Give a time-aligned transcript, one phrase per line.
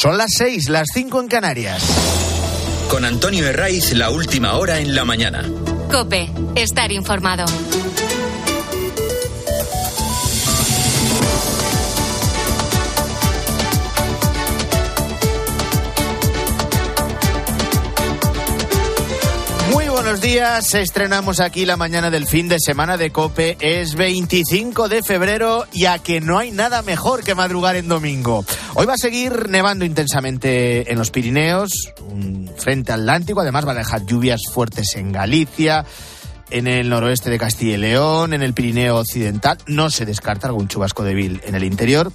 [0.00, 1.84] Son las seis, las cinco en Canarias.
[2.88, 5.44] Con Antonio Herraiz, la última hora en la mañana.
[5.90, 7.44] Cope, estar informado.
[20.10, 23.56] Buenos días, estrenamos aquí la mañana del fin de semana de Cope.
[23.60, 28.44] Es 25 de febrero y a que no hay nada mejor que madrugar en domingo.
[28.74, 31.92] Hoy va a seguir nevando intensamente en los Pirineos,
[32.56, 35.84] frente atlántico, además va a dejar lluvias fuertes en Galicia,
[36.50, 39.58] en el noroeste de Castilla y León, en el Pirineo occidental.
[39.68, 42.12] No se descarta algún chubasco débil en el interior.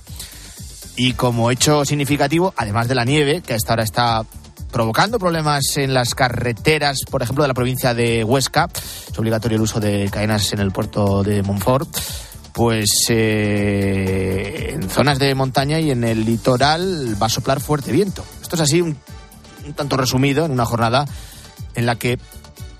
[0.97, 4.25] Y como hecho significativo, además de la nieve, que hasta ahora está
[4.75, 8.67] provocando problemas en las carreteras, por ejemplo, de la provincia de Huesca.
[9.09, 11.87] Es obligatorio el uso de cadenas en el puerto de Montfort.
[12.51, 18.25] Pues eh, en zonas de montaña y en el litoral va a soplar fuerte viento.
[18.41, 18.97] Esto es así un,
[19.65, 21.05] un tanto resumido en una jornada
[21.73, 22.19] en la que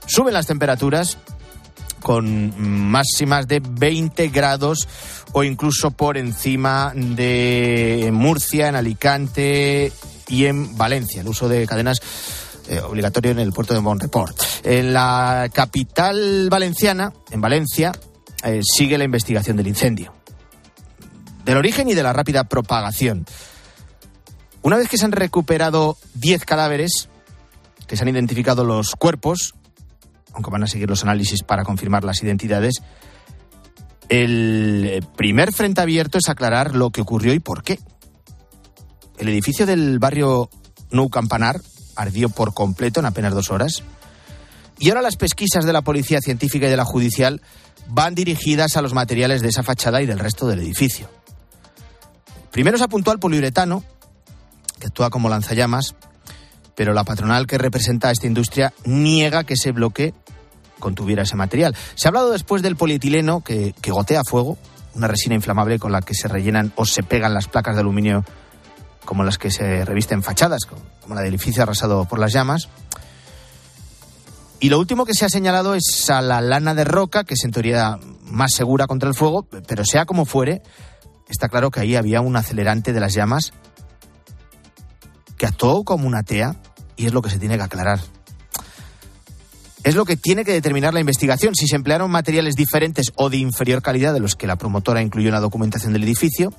[0.05, 1.17] suben las temperaturas
[2.01, 2.53] con
[2.91, 4.89] máximas de 20 grados
[5.31, 9.93] o incluso por encima de Murcia, en Alicante
[10.27, 11.21] y en Valencia.
[11.21, 12.01] El uso de cadenas
[12.67, 14.35] eh, obligatorio en el puerto de Monreport.
[14.63, 17.91] En la capital valenciana, en Valencia,
[18.43, 20.13] eh, sigue la investigación del incendio.
[21.43, 23.25] Del origen y de la rápida propagación.
[24.63, 27.07] Una vez que se han recuperado 10 cadáveres,
[27.85, 29.53] que se han identificado los cuerpos,
[30.33, 32.81] aunque van a seguir los análisis para confirmar las identidades,
[34.09, 37.79] el primer frente abierto es aclarar lo que ocurrió y por qué.
[39.17, 40.49] El edificio del barrio
[40.91, 41.61] Nou Campanar
[41.95, 43.83] ardió por completo en apenas dos horas.
[44.77, 47.41] Y ahora las pesquisas de la Policía Científica y de la Judicial
[47.87, 51.09] van dirigidas a los materiales de esa fachada y del resto del edificio.
[52.51, 53.83] Primero se apuntó al poliuretano,
[54.79, 55.95] que actúa como lanzallamas,
[56.75, 60.13] pero la patronal que representa a esta industria niega que ese bloque
[60.79, 61.75] contuviera ese material.
[61.95, 64.57] Se ha hablado después del polietileno que, que gotea fuego,
[64.93, 68.25] una resina inflamable con la que se rellenan o se pegan las placas de aluminio
[69.05, 72.69] como las que se revisten fachadas, como la del edificio arrasado por las llamas.
[74.59, 77.43] Y lo último que se ha señalado es a la lana de roca, que es
[77.43, 80.61] en teoría más segura contra el fuego, pero sea como fuere,
[81.29, 83.53] está claro que ahí había un acelerante de las llamas
[85.37, 86.55] que actuó como una tea
[86.95, 87.99] y es lo que se tiene que aclarar.
[89.83, 93.37] Es lo que tiene que determinar la investigación, si se emplearon materiales diferentes o de
[93.37, 96.51] inferior calidad de los que la promotora incluyó en la documentación del edificio.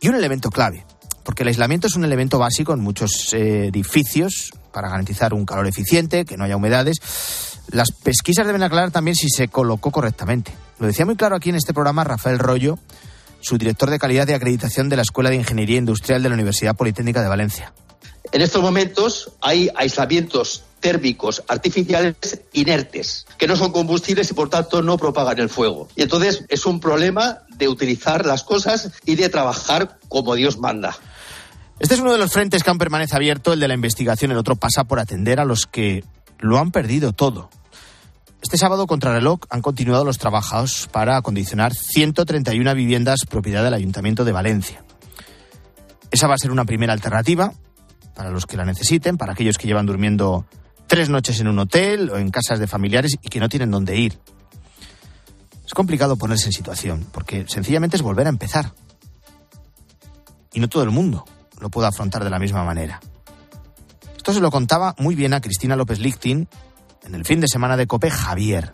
[0.00, 0.84] Y un elemento clave,
[1.30, 5.68] porque el aislamiento es un elemento básico en muchos eh, edificios para garantizar un calor
[5.68, 6.96] eficiente, que no haya humedades.
[7.70, 10.50] Las pesquisas deben aclarar también si se colocó correctamente.
[10.80, 12.80] Lo decía muy claro aquí en este programa Rafael Rollo,
[13.40, 16.74] su director de calidad de acreditación de la Escuela de Ingeniería Industrial de la Universidad
[16.74, 17.72] Politécnica de Valencia.
[18.32, 24.82] En estos momentos hay aislamientos térmicos artificiales inertes, que no son combustibles y por tanto
[24.82, 25.88] no propagan el fuego.
[25.94, 30.98] Y entonces es un problema de utilizar las cosas y de trabajar como Dios manda.
[31.80, 34.30] Este es uno de los frentes que aún permanece abierto, el de la investigación.
[34.30, 36.04] El otro pasa por atender a los que
[36.38, 37.48] lo han perdido todo.
[38.42, 44.26] Este sábado, contra reloj, han continuado los trabajos para acondicionar 131 viviendas propiedad del Ayuntamiento
[44.26, 44.84] de Valencia.
[46.10, 47.54] Esa va a ser una primera alternativa
[48.14, 50.44] para los que la necesiten, para aquellos que llevan durmiendo
[50.86, 53.96] tres noches en un hotel o en casas de familiares y que no tienen dónde
[53.96, 54.18] ir.
[55.64, 58.74] Es complicado ponerse en situación, porque sencillamente es volver a empezar.
[60.52, 61.24] Y no todo el mundo
[61.60, 63.00] lo puede afrontar de la misma manera.
[64.16, 66.48] Esto se lo contaba muy bien a Cristina López Lichtin
[67.04, 68.72] en el fin de semana de COPE Javier.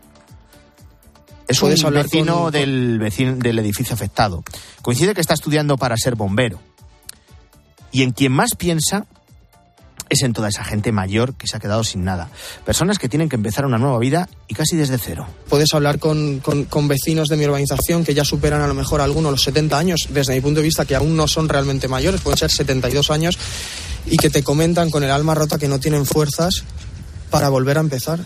[1.49, 2.53] Es un vecino, con...
[2.53, 4.43] del, vecino del edificio afectado.
[4.83, 6.61] Coincide que está estudiando para ser bombero.
[7.93, 9.07] Y en quien más piensa
[10.17, 12.29] es en toda esa gente mayor que se ha quedado sin nada.
[12.65, 15.27] Personas que tienen que empezar una nueva vida y casi desde cero.
[15.49, 19.33] Puedes hablar con, con, vecinos de mi urbanización que ya superan a lo mejor algunos
[19.33, 22.39] los 70 años, desde mi punto de vista, que aún no son realmente mayores, pueden
[22.39, 23.39] ser 72 años,
[24.07, 26.65] y que te comentan con el alma rota que no tienen fuerzas
[27.31, 28.21] para volver a empezar.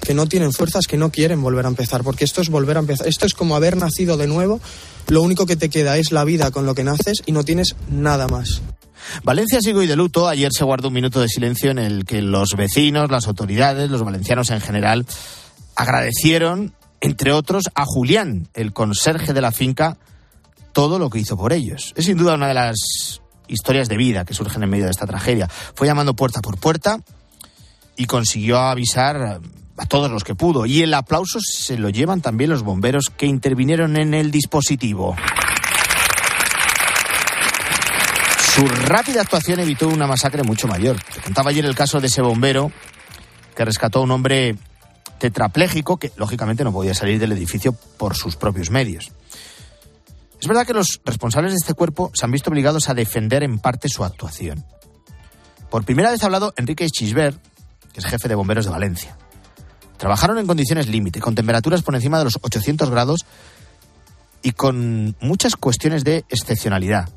[0.00, 2.80] Que no tienen fuerzas, que no quieren volver a empezar, porque esto es volver a
[2.80, 3.08] empezar.
[3.08, 4.60] Esto es como haber nacido de nuevo,
[5.08, 7.74] lo único que te queda es la vida con lo que naces y no tienes
[7.88, 8.60] nada más.
[9.22, 10.28] Valencia sigue hoy de luto.
[10.28, 14.02] Ayer se guardó un minuto de silencio en el que los vecinos, las autoridades, los
[14.02, 15.06] valencianos en general,
[15.74, 19.98] agradecieron, entre otros, a Julián, el conserje de la finca,
[20.72, 21.92] todo lo que hizo por ellos.
[21.96, 25.06] Es sin duda una de las historias de vida que surgen en medio de esta
[25.06, 25.48] tragedia.
[25.48, 27.00] Fue llamando puerta por puerta
[27.96, 29.40] y consiguió avisar
[29.76, 30.66] a todos los que pudo.
[30.66, 35.16] Y el aplauso se lo llevan también los bomberos que intervinieron en el dispositivo.
[38.56, 40.96] Su rápida actuación evitó una masacre mucho mayor.
[41.14, 42.72] Te contaba ayer el caso de ese bombero
[43.54, 44.56] que rescató a un hombre
[45.18, 49.12] tetrapléjico que lógicamente no podía salir del edificio por sus propios medios.
[50.40, 53.58] Es verdad que los responsables de este cuerpo se han visto obligados a defender en
[53.58, 54.64] parte su actuación.
[55.68, 57.38] Por primera vez ha hablado Enrique Chisbert,
[57.92, 59.18] que es jefe de bomberos de Valencia.
[59.98, 63.26] Trabajaron en condiciones límite, con temperaturas por encima de los 800 grados
[64.42, 67.10] y con muchas cuestiones de excepcionalidad.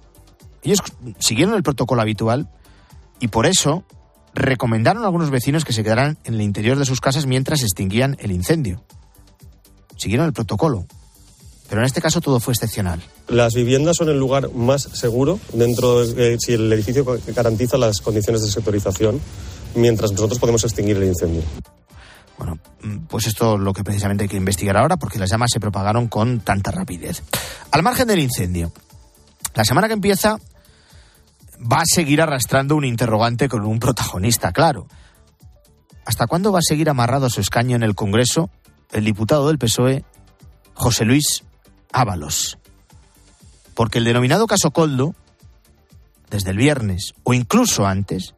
[0.63, 0.79] Ellos
[1.19, 2.49] siguieron el protocolo habitual
[3.19, 3.83] y por eso
[4.33, 8.17] recomendaron a algunos vecinos que se quedaran en el interior de sus casas mientras extinguían
[8.19, 8.83] el incendio.
[9.97, 10.85] Siguieron el protocolo,
[11.67, 13.01] pero en este caso todo fue excepcional.
[13.27, 18.41] Las viviendas son el lugar más seguro dentro de si el edificio garantiza las condiciones
[18.41, 19.19] de sectorización,
[19.75, 21.43] mientras nosotros podemos extinguir el incendio.
[22.37, 25.51] Bueno, mm, pues esto es lo que precisamente hay que investigar ahora, porque las llamas
[25.53, 27.21] se propagaron con tanta rapidez.
[27.71, 28.71] Al margen del incendio,
[29.53, 30.37] la semana que empieza
[31.59, 34.87] va a seguir arrastrando un interrogante con un protagonista, claro.
[36.05, 38.49] ¿Hasta cuándo va a seguir amarrado a su escaño en el Congreso
[38.91, 40.05] el diputado del PSOE,
[40.73, 41.43] José Luis
[41.91, 42.57] Ábalos?
[43.75, 45.13] Porque el denominado caso Coldo,
[46.29, 48.35] desde el viernes o incluso antes,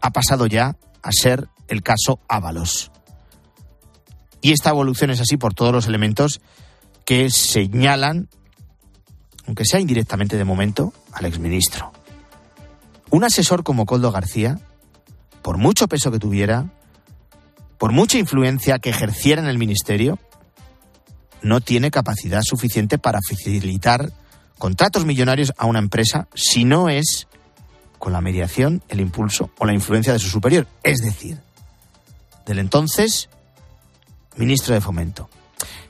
[0.00, 2.90] ha pasado ya a ser el caso Ábalos.
[4.40, 6.40] Y esta evolución es así por todos los elementos
[7.04, 8.28] que señalan,
[9.46, 11.92] aunque sea indirectamente de momento, al exministro.
[13.10, 14.58] Un asesor como Coldo García,
[15.42, 16.66] por mucho peso que tuviera,
[17.78, 20.18] por mucha influencia que ejerciera en el ministerio,
[21.42, 24.12] no tiene capacidad suficiente para facilitar
[24.58, 27.28] contratos millonarios a una empresa si no es
[27.98, 31.40] con la mediación, el impulso o la influencia de su superior, es decir,
[32.44, 33.28] del entonces
[34.36, 35.28] ministro de Fomento.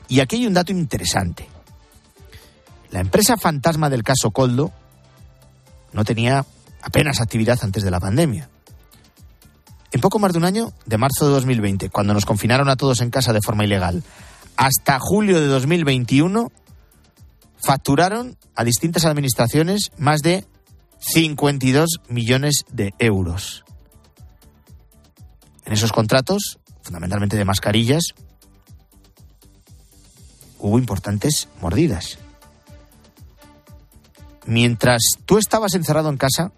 [0.09, 1.49] Y aquí hay un dato interesante.
[2.91, 4.73] La empresa fantasma del caso Coldo
[5.93, 6.44] no tenía
[6.83, 8.49] apenas actividad antes de la pandemia.
[9.93, 13.00] En poco más de un año, de marzo de 2020, cuando nos confinaron a todos
[13.00, 14.03] en casa de forma ilegal,
[14.56, 16.53] hasta julio de 2021,
[17.65, 20.47] facturaron a distintas administraciones más de
[20.99, 23.65] 52 millones de euros.
[25.65, 28.15] En esos contratos, fundamentalmente de mascarillas,
[30.59, 32.19] hubo importantes mordidas.
[34.47, 36.53] Mientras tú estabas encerrado en casa,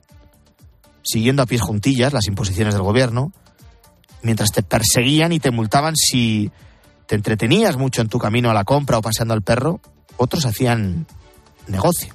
[1.03, 3.33] siguiendo a pies juntillas las imposiciones del gobierno,
[4.23, 6.51] mientras te perseguían y te multaban si
[7.07, 9.81] te entretenías mucho en tu camino a la compra o paseando al perro,
[10.19, 11.07] otros hacían
[11.67, 12.15] negocio.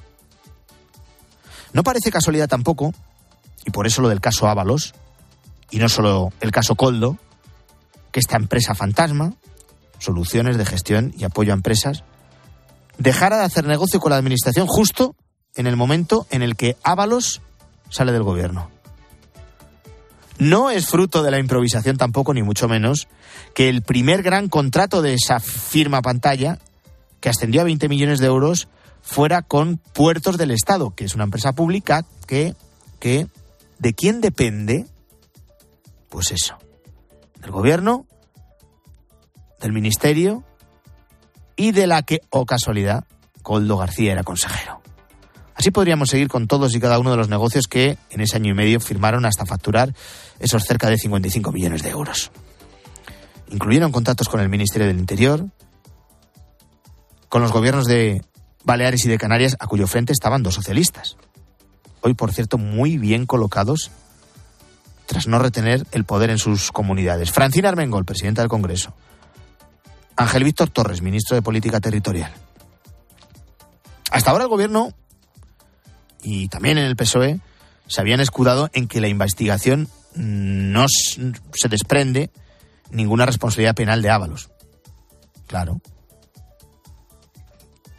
[1.74, 2.94] No parece casualidad tampoco,
[3.66, 4.94] y por eso lo del caso Ábalos,
[5.72, 7.18] y no solo el caso Coldo,
[8.12, 9.34] que esta empresa fantasma,
[9.98, 12.04] soluciones de gestión y apoyo a empresas,
[13.00, 15.16] dejara de hacer negocio con la administración justo
[15.56, 17.42] en el momento en el que Ábalos
[17.90, 18.70] sale del gobierno.
[20.40, 23.08] No es fruto de la improvisación tampoco, ni mucho menos,
[23.54, 26.60] que el primer gran contrato de esa firma pantalla,
[27.20, 28.68] que ascendió a 20 millones de euros,
[29.02, 32.56] fuera con Puertos del Estado, que es una empresa pública que,
[33.00, 33.28] que
[33.80, 34.88] ¿de quién depende?
[36.10, 36.58] Pues eso,
[37.40, 38.06] del gobierno,
[39.62, 40.44] del ministerio
[41.56, 43.06] y de la que, o oh casualidad,
[43.42, 44.83] Coldo García era consejero.
[45.56, 48.52] Así podríamos seguir con todos y cada uno de los negocios que en ese año
[48.52, 49.94] y medio firmaron hasta facturar
[50.40, 52.32] esos cerca de 55 millones de euros.
[53.50, 55.46] Incluyeron contratos con el Ministerio del Interior,
[57.30, 58.24] con los gobiernos de
[58.64, 61.18] Baleares y de Canarias, a cuyo frente estaban dos socialistas.
[62.02, 63.92] Hoy, por cierto, muy bien colocados
[65.06, 67.32] tras no retener el poder en sus comunidades.
[67.32, 68.94] Francina Armengol, presidenta del Congreso.
[70.16, 72.32] Ángel Víctor Torres, ministro de Política Territorial.
[74.12, 74.94] Hasta ahora el gobierno
[76.24, 77.40] y también en el PSOE
[77.88, 82.32] se habían escudado en que la investigación no se desprende
[82.92, 84.50] ninguna responsabilidad penal de Ábalos.
[85.48, 85.82] Claro.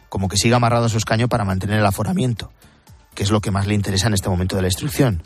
[0.09, 2.51] Como que siga amarrado a su escaño para mantener el aforamiento,
[3.13, 5.23] que es lo que más le interesa en este momento de la instrucción.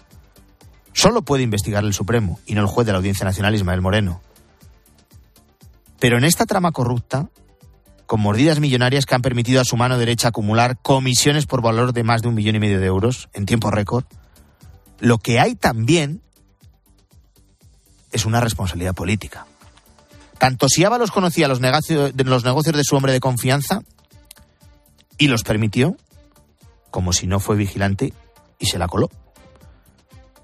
[0.93, 4.21] Solo puede investigar el Supremo y no el juez de la Audiencia Nacional Ismael Moreno.
[5.99, 7.29] Pero en esta trama corrupta,
[8.09, 12.03] con mordidas millonarias que han permitido a su mano derecha acumular comisiones por valor de
[12.03, 14.03] más de un millón y medio de euros en tiempo récord,
[14.97, 16.23] lo que hay también
[18.11, 19.45] es una responsabilidad política.
[20.39, 23.83] Tanto si Ábalos conocía los negocios, de su hombre de confianza
[25.19, 25.95] y los permitió,
[26.89, 28.11] como si no fue vigilante
[28.57, 29.11] y se la coló.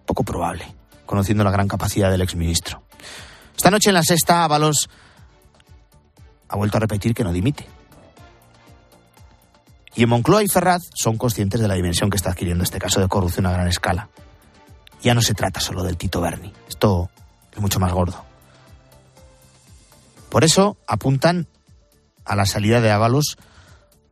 [0.05, 0.67] Poco probable,
[1.07, 2.83] conociendo la gran capacidad del exministro.
[3.57, 4.87] Esta noche en la sexta, Ábalos
[6.49, 7.67] ha vuelto a repetir que no dimite.
[9.95, 12.99] Y en Moncloa y Ferraz son conscientes de la dimensión que está adquiriendo este caso
[12.99, 14.09] de corrupción a gran escala.
[15.01, 17.09] Ya no se trata solo del Tito Berni, esto
[17.53, 18.23] es mucho más gordo.
[20.29, 21.47] Por eso apuntan
[22.25, 23.37] a la salida de Ábalos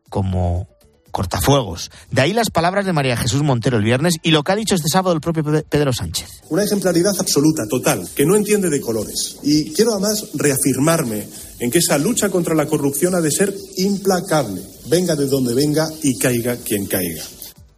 [0.08, 0.68] como
[1.10, 1.90] cortafuegos.
[2.10, 4.74] De ahí las palabras de María Jesús Montero el viernes y lo que ha dicho
[4.74, 6.28] este sábado el propio Pedro Sánchez.
[6.48, 9.38] Una ejemplaridad absoluta, total, que no entiende de colores.
[9.42, 11.28] Y quiero además reafirmarme
[11.64, 15.88] en que esa lucha contra la corrupción ha de ser implacable, venga de donde venga
[16.02, 17.24] y caiga quien caiga.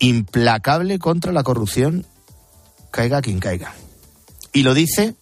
[0.00, 2.04] Implacable contra la corrupción,
[2.90, 3.76] caiga quien caiga.
[4.52, 5.14] Y lo dice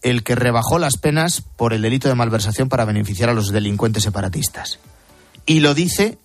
[0.00, 4.04] el que rebajó las penas por el delito de malversación para beneficiar a los delincuentes
[4.04, 4.78] separatistas.
[5.44, 6.16] Y lo dice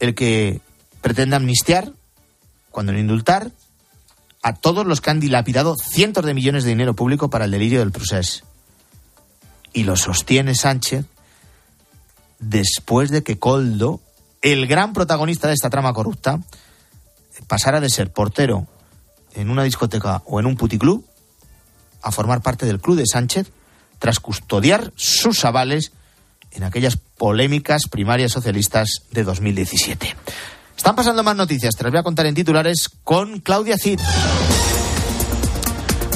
[0.00, 0.60] el que
[1.00, 1.94] pretende amnistiar,
[2.70, 3.52] cuando no indultar,
[4.42, 7.78] a todos los que han dilapidado cientos de millones de dinero público para el delirio
[7.78, 8.44] del procés.
[9.72, 11.06] Y lo sostiene Sánchez
[12.38, 14.00] después de que Coldo,
[14.42, 16.40] el gran protagonista de esta trama corrupta,
[17.46, 18.66] pasara de ser portero
[19.34, 21.04] en una discoteca o en un puticlub
[22.02, 23.50] a formar parte del club de Sánchez
[23.98, 25.92] tras custodiar sus avales
[26.52, 30.16] en aquellas polémicas primarias socialistas de 2017.
[30.76, 34.00] Están pasando más noticias, te las voy a contar en titulares con Claudia Cid.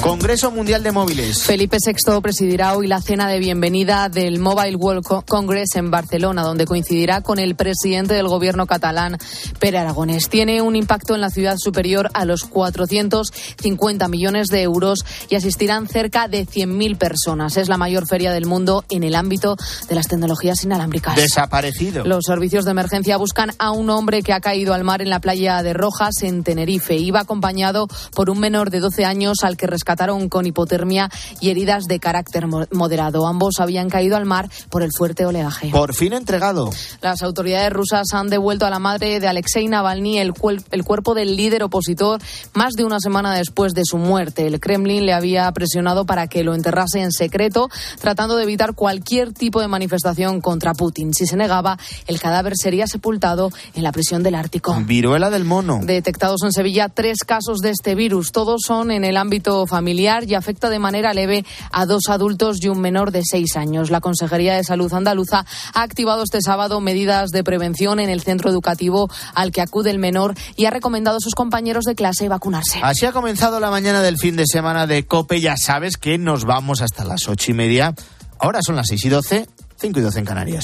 [0.05, 1.41] Congreso Mundial de Móviles.
[1.41, 6.67] Felipe VI presidirá hoy la cena de bienvenida del Mobile World Congress en Barcelona, donde
[6.67, 9.17] coincidirá con el presidente del gobierno catalán,
[9.59, 10.29] Pere Aragonés.
[10.29, 15.87] Tiene un impacto en la ciudad superior a los 450 millones de euros y asistirán
[15.87, 17.57] cerca de 100.000 personas.
[17.57, 19.55] Es la mayor feria del mundo en el ámbito
[19.89, 21.15] de las tecnologías inalámbricas.
[21.15, 22.05] Desaparecido.
[22.05, 25.19] Los servicios de emergencia buscan a un hombre que ha caído al mar en la
[25.19, 26.95] playa de Rojas, en Tenerife.
[26.95, 31.09] Iba acompañado por un menor de 12 años al que rescataron con hipotermia
[31.39, 33.27] y heridas de carácter moderado.
[33.27, 35.69] Ambos habían caído al mar por el fuerte oleaje.
[35.69, 36.69] Por fin entregado.
[37.01, 40.33] Las autoridades rusas han devuelto a la madre de Alexei Navalny el,
[40.71, 42.19] el cuerpo del líder opositor
[42.53, 44.47] más de una semana después de su muerte.
[44.47, 47.69] El Kremlin le había presionado para que lo enterrase en secreto,
[48.01, 51.13] tratando de evitar cualquier tipo de manifestación contra Putin.
[51.13, 54.75] Si se negaba, el cadáver sería sepultado en la prisión del Ártico.
[54.85, 55.79] Viruela del mono.
[55.83, 58.33] Detectados en Sevilla tres casos de este virus.
[58.33, 62.69] Todos son en el ámbito familiar y afecta de manera leve a dos adultos y
[62.69, 63.89] un menor de seis años.
[63.89, 68.49] La Consejería de Salud andaluza ha activado este sábado medidas de prevención en el centro
[68.49, 72.79] educativo al que acude el menor y ha recomendado a sus compañeros de clase vacunarse.
[72.81, 75.41] Así ha comenzado la mañana del fin de semana de COPE.
[75.41, 77.93] Ya sabes que nos vamos hasta las ocho y media.
[78.39, 80.63] Ahora son las seis y doce, cinco y doce en Canarias.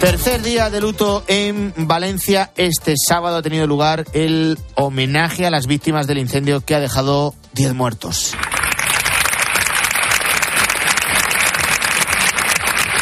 [0.00, 2.52] Tercer día de luto en Valencia.
[2.56, 7.34] Este sábado ha tenido lugar el homenaje a las víctimas del incendio que ha dejado
[7.54, 8.34] 10 muertos.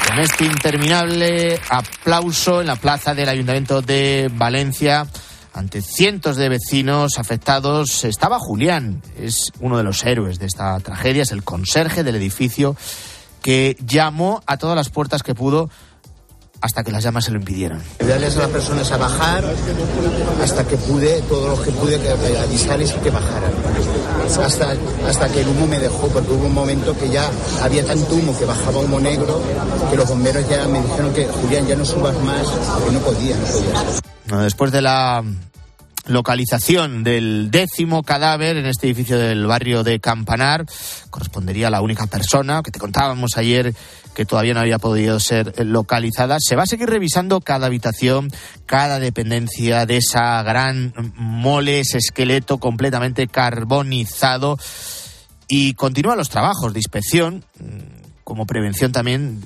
[0.06, 5.08] Con este interminable aplauso en la plaza del Ayuntamiento de Valencia,
[5.52, 9.02] ante cientos de vecinos afectados, estaba Julián.
[9.18, 12.76] Es uno de los héroes de esta tragedia, es el conserje del edificio
[13.42, 15.68] que llamó a todas las puertas que pudo
[16.60, 17.82] hasta que las llamas se lo impidieron.
[17.98, 19.44] Darles a las personas a bajar
[20.42, 21.96] hasta que pude, todo lo que pude,
[22.38, 23.52] avisarles y que bajaran.
[24.42, 24.74] Hasta,
[25.06, 27.30] hasta que el humo me dejó, porque hubo un momento que ya
[27.62, 29.40] había tanto humo que bajaba humo negro,
[29.90, 33.36] que los bomberos ya me dijeron que Julián ya no subas más, porque no podía,
[33.36, 34.42] no podía.
[34.42, 35.22] Después de la
[36.06, 40.66] localización del décimo cadáver en este edificio del barrio de Campanar.
[41.10, 43.74] Correspondería a la única persona que te contábamos ayer
[44.14, 46.36] que todavía no había podido ser localizada.
[46.40, 48.30] Se va a seguir revisando cada habitación,
[48.64, 54.58] cada dependencia de esa gran mole, ese esqueleto completamente carbonizado.
[55.48, 57.44] Y continúan los trabajos de inspección,
[58.22, 59.42] como prevención también.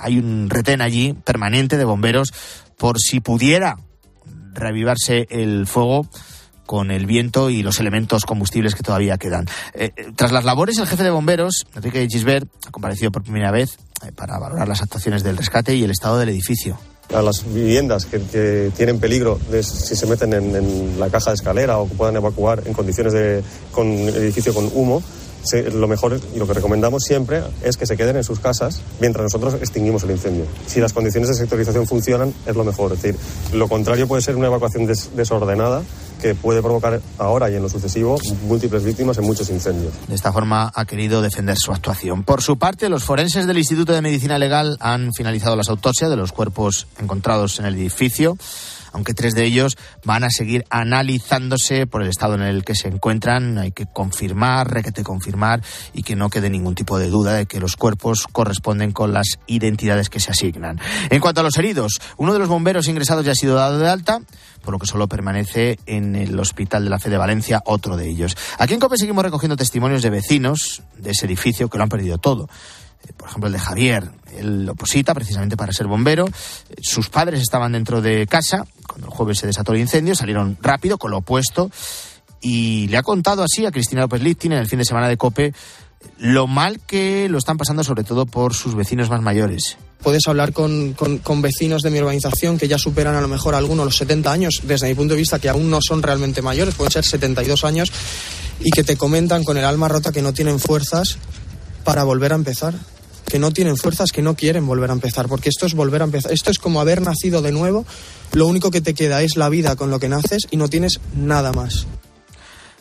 [0.00, 2.32] Hay un retén allí permanente de bomberos
[2.76, 3.76] por si pudiera
[4.58, 6.08] reavivarse el fuego
[6.68, 9.46] con el viento y los elementos combustibles que todavía quedan.
[9.72, 13.50] Eh, eh, tras las labores, el jefe de bomberos, Enrique Gisbert, ha comparecido por primera
[13.50, 16.78] vez eh, para valorar las actuaciones del rescate y el estado del edificio.
[17.14, 21.78] A las viviendas que, tienen peligro de, si se meten en, la caja de escalera
[21.78, 25.02] o que puedan evacuar en condiciones de con edificio con humo,
[25.72, 29.24] lo mejor y lo que recomendamos siempre es que se queden en sus casas mientras
[29.24, 30.46] nosotros extinguimos el incendio.
[30.66, 32.92] Si las condiciones de sectorización funcionan, es lo mejor.
[32.92, 33.18] Es decir,
[33.52, 35.82] lo contrario puede ser una evacuación desordenada
[36.20, 39.92] que puede provocar ahora y en lo sucesivo múltiples víctimas en muchos incendios.
[40.08, 42.24] De esta forma ha querido defender su actuación.
[42.24, 46.16] Por su parte, los forenses del Instituto de Medicina Legal han finalizado las autopsias de
[46.16, 48.36] los cuerpos encontrados en el edificio
[48.92, 52.88] aunque tres de ellos van a seguir analizándose por el estado en el que se
[52.88, 53.58] encuentran.
[53.58, 57.60] Hay que confirmar, requete confirmar y que no quede ningún tipo de duda de que
[57.60, 60.80] los cuerpos corresponden con las identidades que se asignan.
[61.10, 63.88] En cuanto a los heridos, uno de los bomberos ingresados ya ha sido dado de
[63.88, 64.20] alta,
[64.62, 68.08] por lo que solo permanece en el Hospital de la Fe de Valencia otro de
[68.08, 68.36] ellos.
[68.58, 72.18] Aquí en COPE seguimos recogiendo testimonios de vecinos de ese edificio que lo han perdido
[72.18, 72.48] todo
[73.04, 76.26] eh, por ejemplo el de Javier, él oposita precisamente para ser bombero.
[76.80, 80.98] Sus padres estaban dentro de casa cuando el jueves se desató el incendio, salieron rápido
[80.98, 81.70] con lo opuesto
[82.40, 85.16] y le ha contado así a Cristina López Lichtin en el fin de semana de
[85.16, 85.52] COPE
[86.18, 89.76] lo mal que lo están pasando sobre todo por sus vecinos más mayores.
[90.02, 93.84] Puedes hablar con, con, vecinos de mi urbanización que ya superan a lo mejor algunos
[93.84, 96.92] los 70 años, desde mi punto de vista, que aún no son realmente mayores, pueden
[96.92, 97.90] ser 72 años,
[98.60, 101.18] y que te comentan con el alma rota que no tienen fuerzas
[101.82, 102.74] para volver a empezar
[103.28, 106.04] que no tienen fuerzas, que no quieren volver a empezar, porque esto es volver a
[106.04, 106.32] empezar.
[106.32, 107.84] Esto es como haber nacido de nuevo,
[108.32, 111.00] lo único que te queda es la vida con lo que naces y no tienes
[111.14, 111.86] nada más.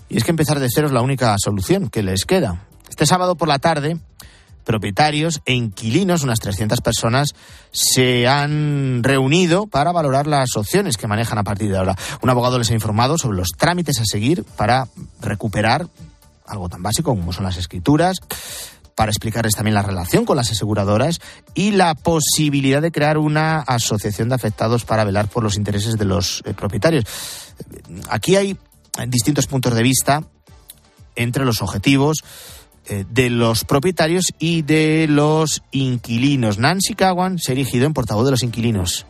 [0.09, 2.65] Y es que empezar de cero es la única solución que les queda.
[2.89, 3.97] Este sábado por la tarde,
[4.63, 7.35] propietarios e inquilinos, unas 300 personas,
[7.71, 11.95] se han reunido para valorar las opciones que manejan a partir de ahora.
[12.21, 14.87] Un abogado les ha informado sobre los trámites a seguir para
[15.21, 15.87] recuperar
[16.47, 18.17] algo tan básico como son las escrituras,
[18.97, 21.21] para explicarles también la relación con las aseguradoras
[21.53, 26.05] y la posibilidad de crear una asociación de afectados para velar por los intereses de
[26.05, 27.05] los eh, propietarios.
[28.09, 28.57] Aquí hay
[29.07, 30.23] distintos puntos de vista
[31.15, 32.23] entre los objetivos
[32.87, 36.57] eh, de los propietarios y de los inquilinos.
[36.57, 39.05] Nancy Cowan se ha erigido en portavoz de los inquilinos.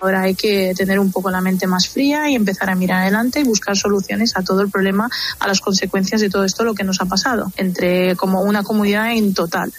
[0.00, 3.40] Ahora hay que tener un poco la mente más fría y empezar a mirar adelante
[3.40, 5.08] y buscar soluciones a todo el problema,
[5.40, 9.12] a las consecuencias de todo esto, lo que nos ha pasado, entre como una comunidad
[9.12, 9.72] en total.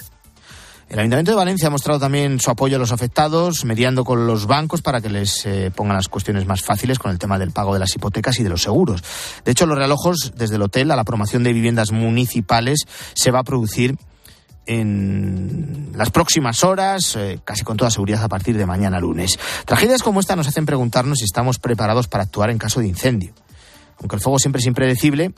[0.90, 4.48] El Ayuntamiento de Valencia ha mostrado también su apoyo a los afectados, mediando con los
[4.48, 7.76] bancos para que les eh, pongan las cuestiones más fáciles con el tema del pago
[7.76, 9.04] de las hipotecas y de los seguros.
[9.46, 13.40] De hecho, los realojos desde el hotel a la promoción de viviendas municipales se va
[13.40, 13.98] a producir
[14.70, 19.40] en las próximas horas, eh, casi con toda seguridad a partir de mañana lunes.
[19.66, 23.34] Tragedias como esta nos hacen preguntarnos si estamos preparados para actuar en caso de incendio.
[24.00, 25.34] Aunque el fuego siempre es impredecible,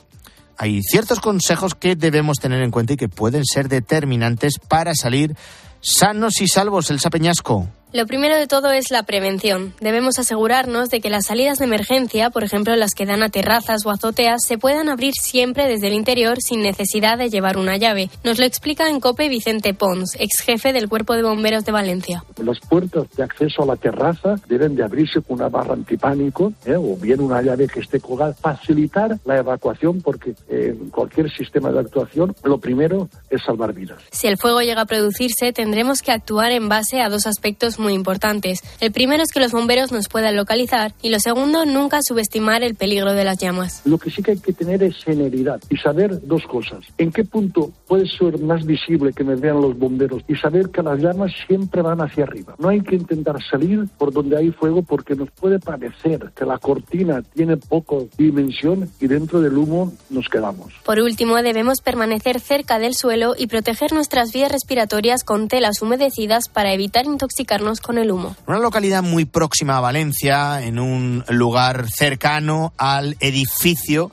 [0.58, 5.34] hay ciertos consejos que debemos tener en cuenta y que pueden ser determinantes para salir
[5.80, 6.90] sanos y salvos.
[6.90, 7.68] El Sapeñasco.
[7.94, 9.74] Lo primero de todo es la prevención.
[9.78, 13.84] Debemos asegurarnos de que las salidas de emergencia, por ejemplo las que dan a terrazas
[13.84, 18.08] o azoteas, se puedan abrir siempre desde el interior sin necesidad de llevar una llave.
[18.24, 22.24] Nos lo explica en COPE Vicente Pons, ex jefe del Cuerpo de Bomberos de Valencia.
[22.42, 26.76] Las puertas de acceso a la terraza deben de abrirse con una barra antipánico ¿eh?
[26.76, 28.32] o bien una llave que esté colgada.
[28.32, 34.00] Facilitar la evacuación porque en cualquier sistema de actuación lo primero es salvar vidas.
[34.12, 37.92] Si el fuego llega a producirse, tendremos que actuar en base a dos aspectos muy
[37.92, 38.60] importantes.
[38.80, 42.74] El primero es que los bomberos nos puedan localizar y lo segundo, nunca subestimar el
[42.74, 43.82] peligro de las llamas.
[43.84, 46.86] Lo que sí que hay que tener es generalidad y saber dos cosas.
[46.96, 50.82] En qué punto puede ser más visible que me vean los bomberos y saber que
[50.82, 52.54] las llamas siempre van hacia arriba.
[52.58, 56.58] No hay que intentar salir por donde hay fuego porque nos puede parecer que la
[56.58, 60.72] cortina tiene poco dimensión y dentro del humo nos quedamos.
[60.84, 66.48] Por último, debemos permanecer cerca del suelo y proteger nuestras vías respiratorias con telas humedecidas
[66.48, 68.36] para evitar intoxicarnos con el humo.
[68.46, 74.10] Una localidad muy próxima a Valencia, en un lugar cercano al edificio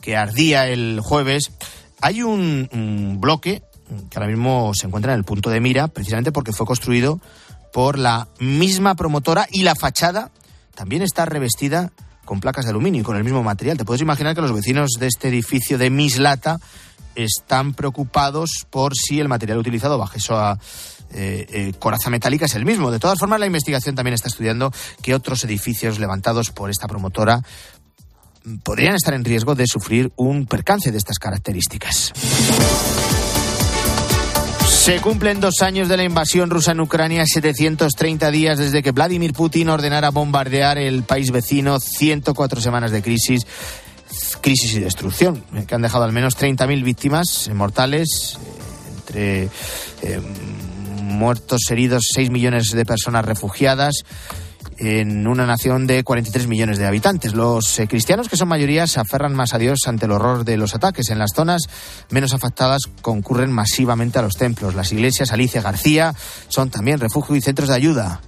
[0.00, 1.50] que ardía el jueves,
[2.00, 3.62] hay un, bloque
[4.10, 7.20] que ahora mismo se encuentra en el punto de mira, precisamente porque fue construido
[7.72, 10.30] por la misma promotora y la fachada
[10.74, 11.90] también está revestida
[12.24, 13.78] con placas de aluminio y con el mismo material.
[13.78, 16.58] Te puedes imaginar que los vecinos de este edificio de Mislata
[17.14, 20.58] están preocupados por si el material utilizado bajo eso a
[21.12, 22.90] eh, eh, coraza metálica es el mismo.
[22.90, 27.42] De todas formas, la investigación también está estudiando que otros edificios levantados por esta promotora
[28.62, 32.12] podrían estar en riesgo de sufrir un percance de estas características.
[34.68, 39.34] Se cumplen dos años de la invasión rusa en Ucrania, 730 días desde que Vladimir
[39.34, 43.46] Putin ordenara bombardear el país vecino, 104 semanas de crisis,
[44.40, 48.38] crisis y destrucción, que han dejado al menos 30.000 víctimas mortales,
[49.14, 49.48] eh,
[50.02, 50.20] entre
[51.08, 54.04] muertos, heridos, 6 millones de personas refugiadas
[54.78, 57.34] en una nación de 43 millones de habitantes.
[57.34, 60.56] Los eh, cristianos, que son mayoría, se aferran más a Dios ante el horror de
[60.56, 61.10] los ataques.
[61.10, 61.62] En las zonas
[62.10, 64.74] menos afectadas concurren masivamente a los templos.
[64.74, 66.14] Las iglesias Alicia García
[66.48, 68.20] son también refugio y centros de ayuda.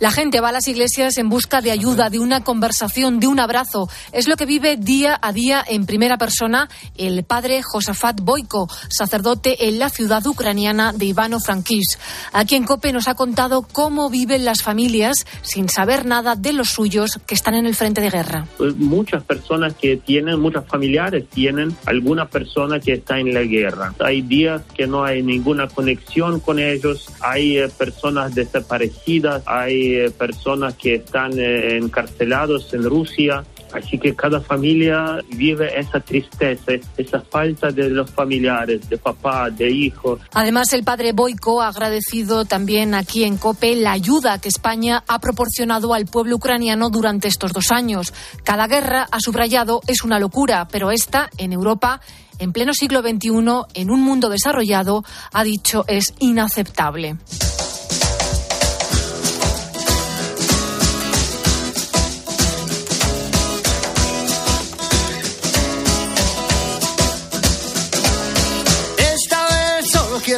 [0.00, 3.38] La gente va a las iglesias en busca de ayuda, de una conversación, de un
[3.38, 3.86] abrazo.
[4.12, 9.68] Es lo que vive día a día en primera persona el padre Josafat Boiko, sacerdote
[9.68, 11.98] en la ciudad ucraniana de Ivano-Frankivsk.
[12.32, 16.70] Aquí en COPE nos ha contado cómo viven las familias sin saber nada de los
[16.70, 18.46] suyos que están en el frente de guerra.
[18.56, 23.92] Pues muchas personas que tienen, muchos familiares tienen alguna persona que está en la guerra.
[23.98, 30.10] Hay días que no hay ninguna conexión con ellos, hay eh, personas desaparecidas, hay eh,
[30.10, 33.44] personas que están eh, encarcelados en Rusia.
[33.72, 39.70] Así que cada familia vive esa tristeza, esa falta de los familiares, de papá, de
[39.70, 40.20] hijos.
[40.32, 45.20] Además, el padre Boico ha agradecido también aquí en COPE la ayuda que España ha
[45.20, 48.12] proporcionado al pueblo ucraniano durante estos dos años.
[48.42, 52.00] Cada guerra, ha subrayado, es una locura, pero esta, en Europa,
[52.40, 53.28] en pleno siglo XXI,
[53.74, 57.18] en un mundo desarrollado, ha dicho, es inaceptable.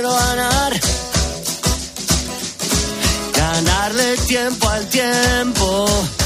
[0.02, 0.80] Ganar.
[3.32, 6.21] Ganarle tiempo al tiempo.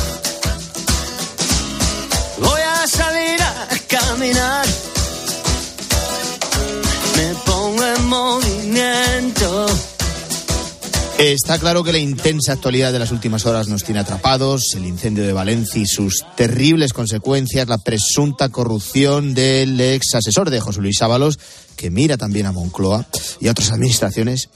[11.18, 15.24] Está claro que la intensa actualidad de las últimas horas nos tiene atrapados, el incendio
[15.24, 21.00] de Valencia y sus terribles consecuencias, la presunta corrupción del ex asesor de José Luis
[21.00, 21.38] Ábalos,
[21.74, 23.07] que mira también a Moncloa
[23.40, 24.50] y a otras administraciones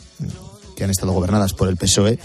[0.76, 2.18] que han estado gobernadas por el PSOE.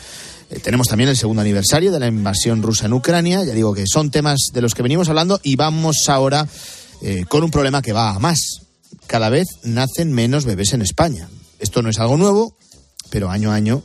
[0.50, 3.86] Eh, tenemos también el segundo aniversario de la invasión rusa en Ucrania, ya digo que
[3.88, 6.46] son temas de los que venimos hablando y vamos ahora
[7.02, 8.60] eh, con un problema que va a más.
[9.08, 11.30] Cada vez nacen menos bebés en España.
[11.60, 12.58] Esto no es algo nuevo,
[13.10, 13.82] pero año a año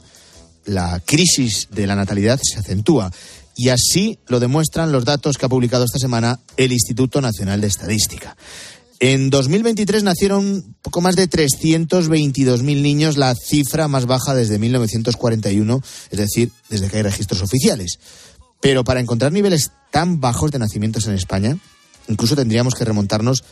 [0.65, 3.11] la crisis de la natalidad se acentúa.
[3.57, 7.67] Y así lo demuestran los datos que ha publicado esta semana el Instituto Nacional de
[7.67, 8.37] Estadística.
[9.03, 16.19] En 2023 nacieron poco más de 322.000 niños, la cifra más baja desde 1941, es
[16.19, 17.99] decir, desde que hay registros oficiales.
[18.61, 21.59] Pero para encontrar niveles tan bajos de nacimientos en España,
[22.09, 23.43] incluso tendríamos que remontarnos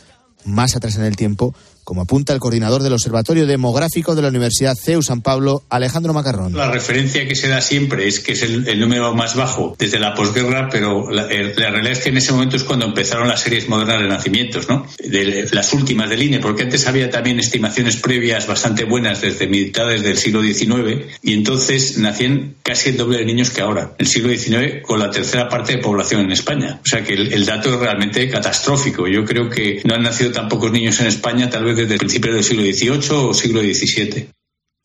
[0.45, 4.75] más atrás en el tiempo, como apunta el coordinador del Observatorio Demográfico de la Universidad
[4.75, 6.55] CEU San Pablo, Alejandro Macarrón.
[6.55, 10.13] La referencia que se da siempre es que es el, número más bajo desde la
[10.13, 14.01] posguerra, pero la, realidad es que en ese momento es cuando empezaron las series modernas
[14.01, 14.85] de nacimientos, ¿no?
[14.99, 20.03] De, las últimas del INE, porque antes había también estimaciones previas bastante buenas desde mitades
[20.03, 24.29] del siglo XIX y entonces nacían casi el doble de niños que ahora, el siglo
[24.29, 26.79] XIX, con la tercera parte de población en España.
[26.83, 29.07] O sea que el, el dato es realmente catastrófico.
[29.07, 32.35] Yo creo que no han nacido tan pocos niños en España, tal vez desde principios
[32.35, 34.29] del siglo XVIII o siglo XVII.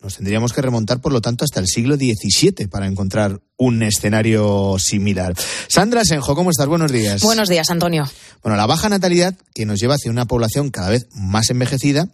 [0.03, 4.77] Nos tendríamos que remontar, por lo tanto, hasta el siglo XVII para encontrar un escenario
[4.79, 5.35] similar.
[5.67, 6.67] Sandra Senjo, ¿cómo estás?
[6.67, 7.23] Buenos días.
[7.23, 8.07] Buenos días, Antonio.
[8.43, 12.11] Bueno, la baja natalidad que nos lleva hacia una población cada vez más envejecida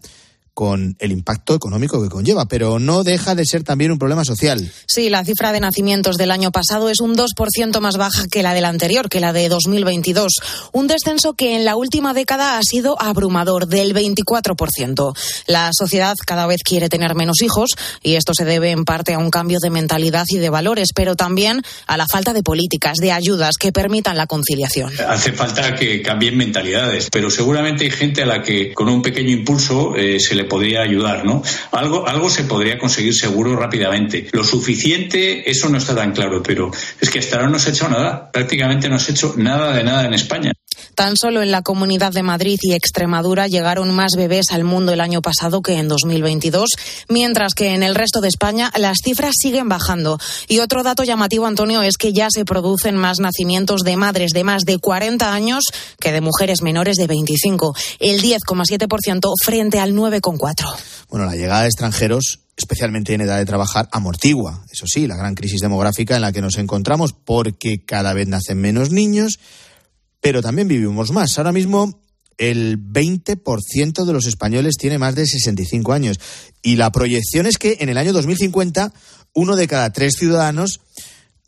[0.54, 4.70] con el impacto económico que conlleva, pero no deja de ser también un problema social.
[4.86, 8.54] Sí, la cifra de nacimientos del año pasado es un 2% más baja que la
[8.54, 10.32] del anterior, que la de 2022.
[10.72, 15.16] Un descenso que en la última década ha sido abrumador, del 24%.
[15.46, 17.70] La sociedad cada vez quiere tener menos hijos
[18.02, 21.16] y esto se debe en parte a un cambio de mentalidad y de valores, pero
[21.16, 24.92] también a la falta de políticas, de ayudas que permitan la conciliación.
[25.08, 29.30] Hace falta que cambien mentalidades, pero seguramente hay gente a la que con un pequeño
[29.30, 31.42] impulso eh, se le podría ayudar, ¿no?
[31.72, 34.28] Algo, algo se podría conseguir seguro rápidamente.
[34.32, 37.72] Lo suficiente, eso no está tan claro, pero es que hasta ahora no se ha
[37.72, 38.30] hecho nada.
[38.30, 40.52] Prácticamente no se ha hecho nada de nada en España.
[40.94, 45.00] Tan solo en la Comunidad de Madrid y Extremadura llegaron más bebés al mundo el
[45.00, 46.68] año pasado que en 2022,
[47.08, 50.18] mientras que en el resto de España las cifras siguen bajando.
[50.48, 54.44] Y otro dato llamativo, Antonio, es que ya se producen más nacimientos de madres de
[54.44, 55.64] más de 40 años
[55.98, 59.94] que de mujeres menores de 25, el 10,7% frente al
[60.38, 60.76] 9,4%.
[61.08, 65.34] Bueno, la llegada de extranjeros especialmente en edad de trabajar, amortigua, eso sí, la gran
[65.34, 69.40] crisis demográfica en la que nos encontramos, porque cada vez nacen menos niños,
[70.20, 71.38] pero también vivimos más.
[71.38, 72.00] Ahora mismo
[72.36, 76.18] el 20% de los españoles tiene más de 65 años
[76.62, 78.92] y la proyección es que en el año 2050
[79.34, 80.80] uno de cada tres ciudadanos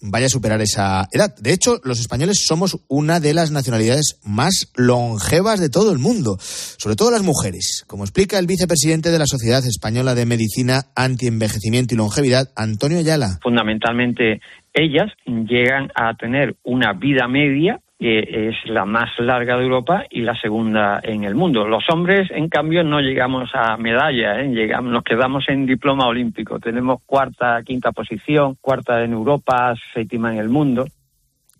[0.02, 1.34] vaya a superar esa edad.
[1.40, 6.36] De hecho, los españoles somos una de las nacionalidades más longevas de todo el mundo,
[6.40, 11.94] sobre todo las mujeres, como explica el vicepresidente de la Sociedad Española de Medicina, Antienvejecimiento
[11.94, 13.38] y Longevidad, Antonio Ayala.
[13.42, 14.40] Fundamentalmente,
[14.74, 20.22] ellas llegan a tener una vida media que es la más larga de Europa y
[20.22, 21.68] la segunda en el mundo.
[21.68, 24.48] Los hombres, en cambio, no llegamos a medalla, ¿eh?
[24.48, 26.58] llegamos, nos quedamos en diploma olímpico.
[26.58, 30.84] Tenemos cuarta, quinta posición, cuarta en Europa, séptima en el mundo.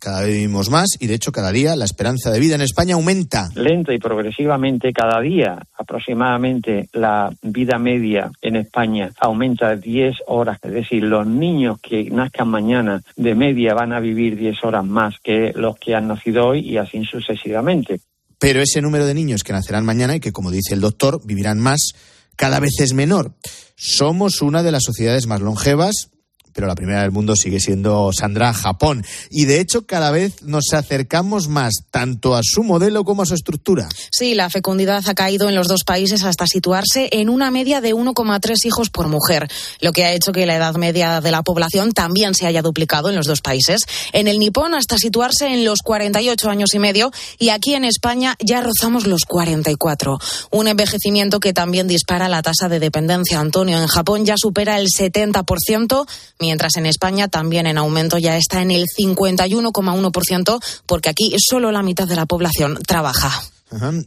[0.03, 2.97] Cada vez vivimos más y, de hecho, cada día la esperanza de vida en España
[2.97, 3.51] aumenta.
[3.55, 10.59] Lenta y progresivamente cada día, aproximadamente la vida media en España aumenta 10 horas.
[10.61, 15.15] Es decir, los niños que nazcan mañana de media van a vivir 10 horas más
[15.23, 18.01] que los que han nacido hoy y así sucesivamente.
[18.41, 21.61] Pero ese número de niños que nacerán mañana y que, como dice el doctor, vivirán
[21.61, 21.93] más,
[22.35, 23.37] cada vez es menor.
[23.77, 26.09] Somos una de las sociedades más longevas
[26.53, 29.05] pero la primera del mundo sigue siendo Sandra Japón.
[29.31, 33.35] Y de hecho cada vez nos acercamos más tanto a su modelo como a su
[33.35, 33.89] estructura.
[34.11, 37.95] Sí, la fecundidad ha caído en los dos países hasta situarse en una media de
[37.95, 39.49] 1,3 hijos por mujer,
[39.81, 43.09] lo que ha hecho que la edad media de la población también se haya duplicado
[43.09, 43.83] en los dos países.
[44.13, 48.37] En el nipón hasta situarse en los 48 años y medio y aquí en España
[48.39, 50.19] ya rozamos los 44.
[50.51, 53.41] Un envejecimiento que también dispara la tasa de dependencia.
[53.41, 56.07] Antonio, en Japón ya supera el 70%,
[56.43, 61.85] mientras en España también en aumento ya está en el 51,1%, porque aquí solo la
[61.85, 63.31] mitad de la población trabaja.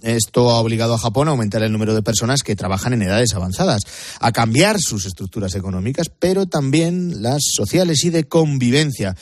[0.02, 3.34] Esto ha obligado a Japón a aumentar el número de personas que trabajan en edades
[3.36, 3.84] avanzadas,
[4.20, 9.16] a cambiar sus estructuras económicas, pero también las sociales y de convivencia,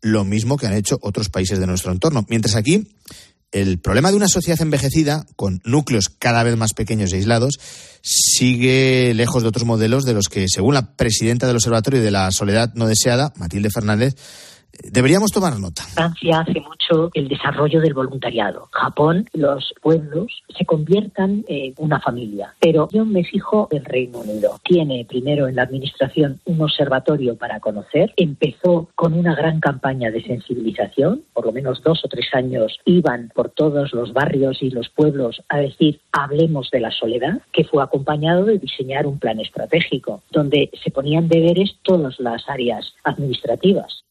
[0.00, 2.24] lo mismo que han hecho otros países de nuestro entorno.
[2.28, 2.86] Mientras aquí,
[3.54, 7.60] el problema de una sociedad envejecida, con núcleos cada vez más pequeños y aislados,
[8.02, 12.32] sigue lejos de otros modelos de los que, según la presidenta del Observatorio de la
[12.32, 14.16] Soledad No Deseada, Matilde Fernández,
[14.82, 15.82] Deberíamos tomar nota.
[15.82, 18.68] Francia hace mucho el desarrollo del voluntariado.
[18.72, 22.54] Japón, los pueblos se conviertan en una familia.
[22.60, 24.58] Pero yo me fijo el Reino Unido.
[24.64, 28.12] Tiene primero en la administración un observatorio para conocer.
[28.16, 31.24] Empezó con una gran campaña de sensibilización.
[31.32, 35.42] Por lo menos dos o tres años iban por todos los barrios y los pueblos
[35.48, 40.70] a decir hablemos de la soledad, que fue acompañado de diseñar un plan estratégico donde
[40.82, 44.04] se ponían deberes todas las áreas administrativas.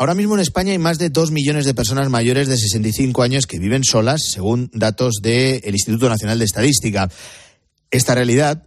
[0.00, 3.46] Ahora mismo en España hay más de dos millones de personas mayores de 65 años
[3.46, 7.10] que viven solas, según datos del Instituto Nacional de Estadística.
[7.90, 8.64] Esta realidad,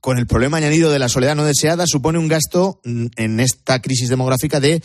[0.00, 4.08] con el problema añadido de la soledad no deseada, supone un gasto en esta crisis
[4.08, 4.82] demográfica de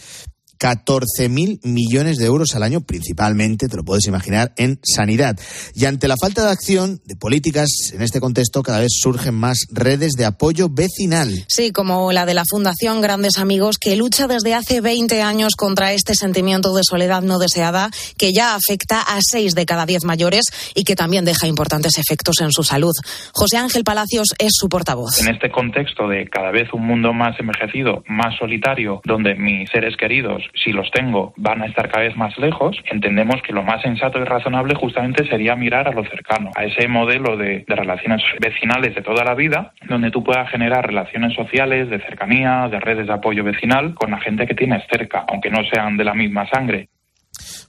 [0.59, 5.39] 14.000 millones de euros al año, principalmente, te lo puedes imaginar, en sanidad.
[5.73, 9.67] Y ante la falta de acción de políticas en este contexto, cada vez surgen más
[9.71, 11.45] redes de apoyo vecinal.
[11.47, 15.93] Sí, como la de la Fundación Grandes Amigos, que lucha desde hace 20 años contra
[15.93, 20.45] este sentimiento de soledad no deseada, que ya afecta a 6 de cada 10 mayores
[20.75, 22.93] y que también deja importantes efectos en su salud.
[23.33, 25.19] José Ángel Palacios es su portavoz.
[25.19, 29.95] En este contexto de cada vez un mundo más envejecido, más solitario, donde mis seres
[29.97, 33.81] queridos si los tengo, van a estar cada vez más lejos, entendemos que lo más
[33.81, 38.95] sensato y razonable justamente sería mirar a lo cercano, a ese modelo de, relaciones vecinales
[38.95, 43.13] de toda la vida, donde tú puedas generar relaciones sociales de cercanía, de redes de
[43.13, 46.89] apoyo vecinal con la gente que tienes cerca, aunque no sean de la misma sangre.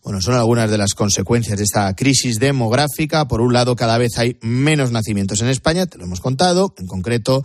[0.03, 3.27] Bueno, son algunas de las consecuencias de esta crisis demográfica.
[3.27, 6.87] Por un lado, cada vez hay menos nacimientos en España, te lo hemos contado, en
[6.87, 7.43] concreto,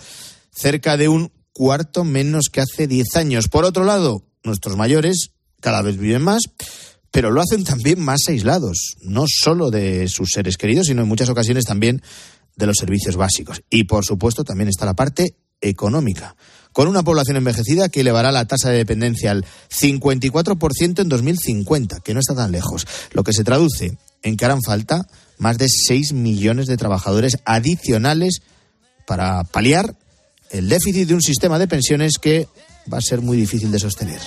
[0.52, 3.48] cerca de un cuarto menos que hace 10 años.
[3.48, 6.42] Por otro lado, nuestros mayores cada vez viven más,
[7.12, 11.30] pero lo hacen también más aislados, no solo de sus seres queridos, sino en muchas
[11.30, 12.02] ocasiones también
[12.56, 13.62] de los servicios básicos.
[13.70, 16.36] Y por supuesto también está la parte económica,
[16.72, 22.14] con una población envejecida que elevará la tasa de dependencia al 54% en 2050, que
[22.14, 26.14] no está tan lejos, lo que se traduce en que harán falta más de 6
[26.14, 28.42] millones de trabajadores adicionales
[29.06, 29.96] para paliar
[30.54, 32.48] el déficit de un sistema de pensiones que
[32.92, 34.20] va a ser muy difícil de sostener.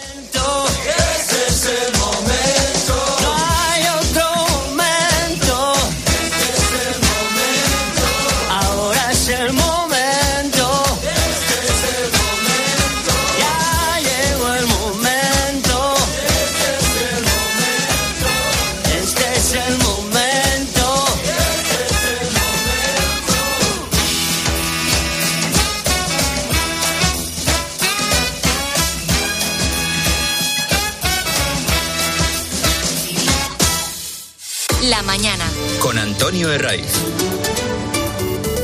[36.46, 36.92] Antonio Herraiz.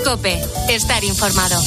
[0.04, 1.60] Cope, estar informado.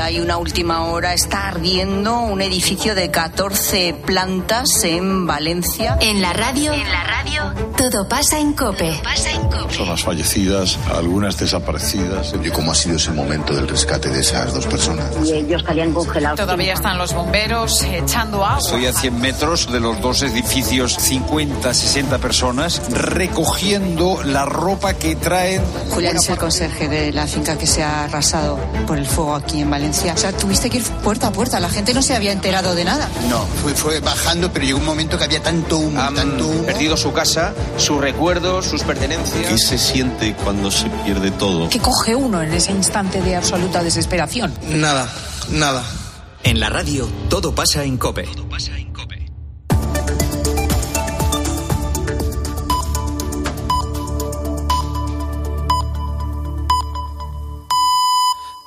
[0.00, 5.96] Hay una última hora, está ardiendo un edificio de 14 plantas en Valencia.
[6.00, 9.00] En la radio, en la radio, todo pasa en Cope.
[9.66, 12.34] Personas fallecidas, algunas desaparecidas.
[12.42, 15.06] ¿Y cómo ha sido ese momento del rescate de esas dos personas?
[15.24, 16.40] Y ellos estarían congelados.
[16.40, 18.58] Todavía están los bomberos echando agua.
[18.58, 25.14] Estoy a 100 metros de los dos edificios, 50, 60 personas recogiendo la ropa que
[25.16, 25.62] traen.
[25.90, 29.60] Julián es el conserje de la finca que se ha arrasado por el fuego aquí
[29.60, 29.83] en Valencia.
[29.90, 32.84] O sea, tuviste que ir puerta a puerta, la gente no se había enterado de
[32.84, 33.08] nada.
[33.28, 36.62] No, fue, fue bajando, pero llegó un momento que había tanto humo, Han tanto humo.
[36.64, 39.46] perdido su casa, sus recuerdos, sus pertenencias.
[39.48, 41.68] ¿Qué se siente cuando se pierde todo?
[41.68, 44.52] ¿Qué coge uno en ese instante de absoluta desesperación?
[44.68, 45.08] Nada,
[45.50, 45.84] nada.
[46.42, 48.26] En la radio, todo pasa en Cope.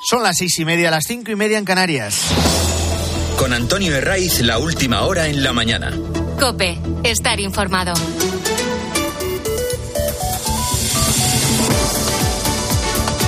[0.10, 2.22] Son las seis y media, las cinco y media en Canarias.
[3.38, 5.92] Con Antonio Herraiz, la última hora en la mañana.
[6.40, 7.94] Cope, estar informado.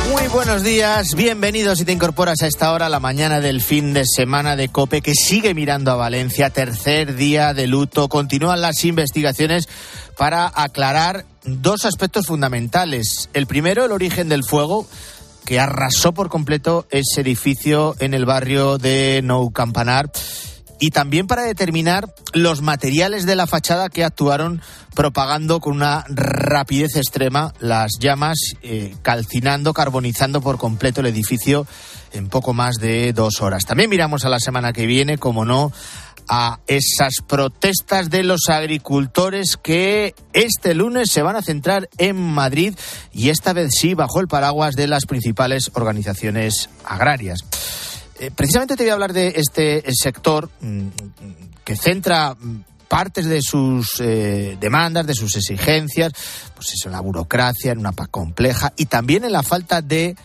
[0.09, 4.05] Muy buenos días, bienvenidos si te incorporas a esta hora, la mañana del fin de
[4.05, 8.07] semana de COPE, que sigue mirando a Valencia, tercer día de luto.
[8.07, 9.67] Continúan las investigaciones
[10.17, 13.29] para aclarar dos aspectos fundamentales.
[13.33, 14.87] El primero, el origen del fuego
[15.49, 20.11] que arrasó por completo ese edificio en el barrio de Nou Campanar
[20.79, 24.61] y también para determinar los materiales de la fachada que actuaron
[24.93, 31.65] propagando con una rapidez extrema las llamas, eh, calcinando, carbonizando por completo el edificio
[32.13, 33.65] en poco más de dos horas.
[33.65, 35.71] También miramos a la semana que viene, como no,
[36.31, 42.75] a esas protestas de los agricultores que este lunes se van a centrar en Madrid
[43.11, 47.39] y esta vez sí bajo el paraguas de las principales organizaciones agrarias.
[48.19, 50.87] Eh, precisamente te voy a hablar de este sector mm,
[51.65, 56.13] que centra mm, partes de sus eh, demandas, de sus exigencias,
[56.53, 60.15] pues eso, en la burocracia, en una PAC compleja y también en la falta de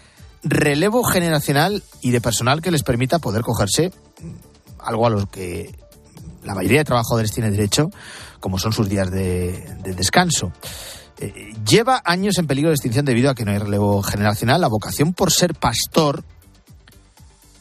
[0.42, 3.90] relevo generacional y de personal que les permita poder cogerse
[4.20, 4.32] mm,
[4.80, 5.72] algo a lo que
[6.44, 7.90] la mayoría de trabajadores tiene derecho,
[8.40, 10.52] como son sus días de, de descanso.
[11.18, 14.60] Eh, lleva años en peligro de extinción debido a que no hay relevo generacional.
[14.60, 16.24] La vocación por ser pastor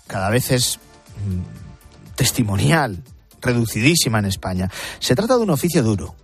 [0.07, 0.79] cada vez es
[1.27, 3.03] mm, testimonial,
[3.41, 4.69] reducidísima en España.
[4.99, 6.15] Se trata de un oficio duro,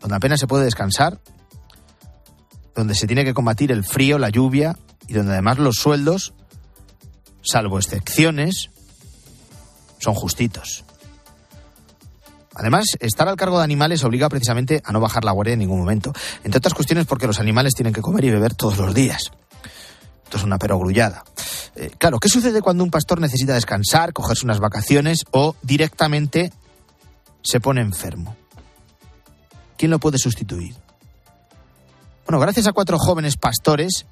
[0.00, 1.20] donde apenas se puede descansar,
[2.74, 6.32] donde se tiene que combatir el frío, la lluvia y donde además los sueldos,
[7.42, 8.70] salvo excepciones,
[9.98, 10.84] son justitos.
[12.58, 15.78] Además, estar al cargo de animales obliga precisamente a no bajar la guardia en ningún
[15.78, 16.12] momento.
[16.42, 19.30] Entre otras cuestiones porque los animales tienen que comer y beber todos los días.
[20.24, 21.24] Esto es una perogrullada.
[21.76, 26.52] Eh, claro, ¿qué sucede cuando un pastor necesita descansar, cogerse unas vacaciones o directamente
[27.42, 28.36] se pone enfermo?
[29.76, 30.74] ¿Quién lo puede sustituir?
[32.26, 34.04] Bueno, gracias a cuatro jóvenes pastores,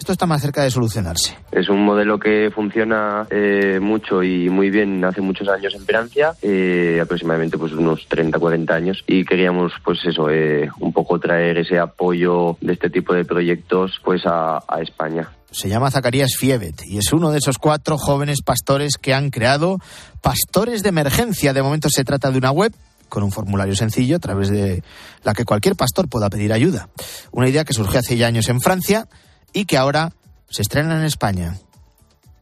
[0.00, 1.36] esto está más cerca de solucionarse.
[1.52, 6.32] Es un modelo que funciona eh, mucho y muy bien hace muchos años en Francia,
[6.40, 11.58] eh, aproximadamente pues unos 30, 40 años, y queríamos pues eso, eh, un poco traer
[11.58, 15.28] ese apoyo de este tipo de proyectos pues a, a España.
[15.50, 19.78] Se llama Zacarías Fievet y es uno de esos cuatro jóvenes pastores que han creado
[20.22, 21.52] Pastores de Emergencia.
[21.52, 22.72] De momento se trata de una web
[23.10, 24.82] con un formulario sencillo a través de
[25.24, 26.88] la que cualquier pastor pueda pedir ayuda.
[27.32, 29.08] Una idea que surgió hace ya años en Francia
[29.52, 30.12] y que ahora
[30.48, 31.54] se estrena en España.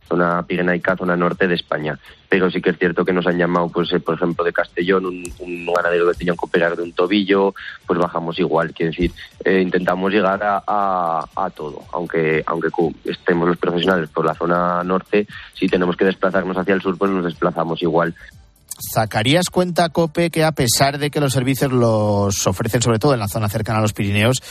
[0.09, 1.99] Zona pirenaica, zona norte de España.
[2.31, 5.05] Pero sí que es cierto que nos han llamado, pues, eh, por ejemplo, de Castellón,
[5.05, 7.55] un, un ganadero que tenía que operar de un tobillo,
[7.87, 8.73] pues bajamos igual.
[8.73, 9.13] Quiere decir,
[9.45, 11.85] eh, intentamos llegar a, a, a, todo.
[11.93, 12.69] Aunque, aunque
[13.05, 17.11] estemos los profesionales por la zona norte, si tenemos que desplazarnos hacia el sur, pues
[17.11, 18.15] nos desplazamos igual.
[18.93, 23.15] Zacarías cuenta a COPE que a pesar de que los servicios los ofrecen sobre todo
[23.15, 24.43] en la zona cercana a los Pirineos,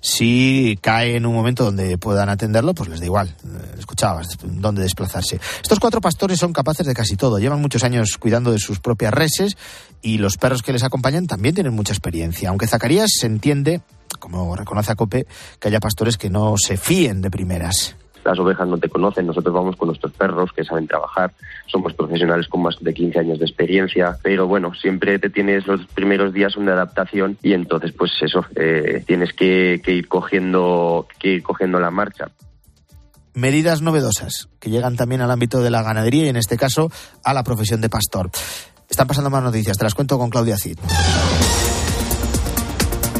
[0.00, 3.34] si cae en un momento donde puedan atenderlo, pues les da igual.
[3.78, 5.40] Escuchabas dónde desplazarse.
[5.62, 7.38] Estos cuatro pastores son capaces de casi todo.
[7.38, 9.56] Llevan muchos años cuidando de sus propias reses
[10.02, 12.48] y los perros que les acompañan también tienen mucha experiencia.
[12.48, 13.82] Aunque Zacarías se entiende,
[14.18, 15.26] como reconoce a COPE,
[15.60, 17.96] que haya pastores que no se fíen de primeras
[18.26, 21.32] las ovejas no te conocen, nosotros vamos con nuestros perros que saben trabajar,
[21.66, 25.86] somos profesionales con más de 15 años de experiencia, pero bueno, siempre te tienes los
[25.86, 31.34] primeros días una adaptación y entonces pues eso, eh, tienes que, que, ir cogiendo, que
[31.34, 32.30] ir cogiendo la marcha.
[33.32, 36.90] Medidas novedosas que llegan también al ámbito de la ganadería y en este caso
[37.22, 38.30] a la profesión de pastor.
[38.88, 40.78] Están pasando más noticias, te las cuento con Claudia Cid.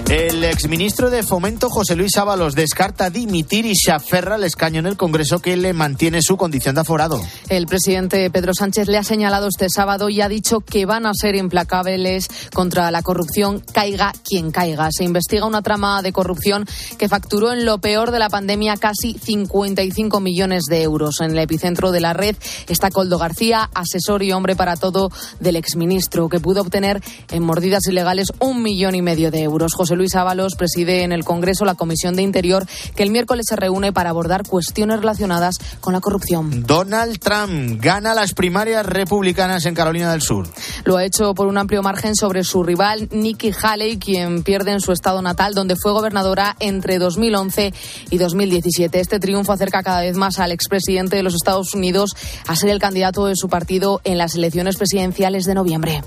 [0.08, 4.86] El exministro de Fomento José Luis Ábalos descarta dimitir y se aferra al escaño en
[4.86, 7.20] el Congreso que le mantiene su condición de aforado.
[7.48, 11.12] El presidente Pedro Sánchez le ha señalado este sábado y ha dicho que van a
[11.12, 14.90] ser implacables contra la corrupción, caiga quien caiga.
[14.92, 16.66] Se investiga una trama de corrupción
[16.98, 21.20] que facturó en lo peor de la pandemia casi 55 millones de euros.
[21.20, 22.36] En el epicentro de la red
[22.68, 27.02] está Coldo García, asesor y hombre para todo del exministro, que pudo obtener
[27.32, 29.72] en mordidas ilegales un millón y medio de euros.
[29.74, 33.56] José Luis Ábalos preside en el Congreso la Comisión de Interior que el miércoles se
[33.56, 36.64] reúne para abordar cuestiones relacionadas con la corrupción.
[36.66, 40.48] Donald Trump gana las primarias republicanas en Carolina del Sur.
[40.84, 44.80] Lo ha hecho por un amplio margen sobre su rival Nikki Haley, quien pierde en
[44.80, 47.72] su estado natal, donde fue gobernadora entre 2011
[48.10, 49.00] y 2017.
[49.00, 52.16] Este triunfo acerca cada vez más al expresidente de los Estados Unidos
[52.46, 56.02] a ser el candidato de su partido en las elecciones presidenciales de noviembre.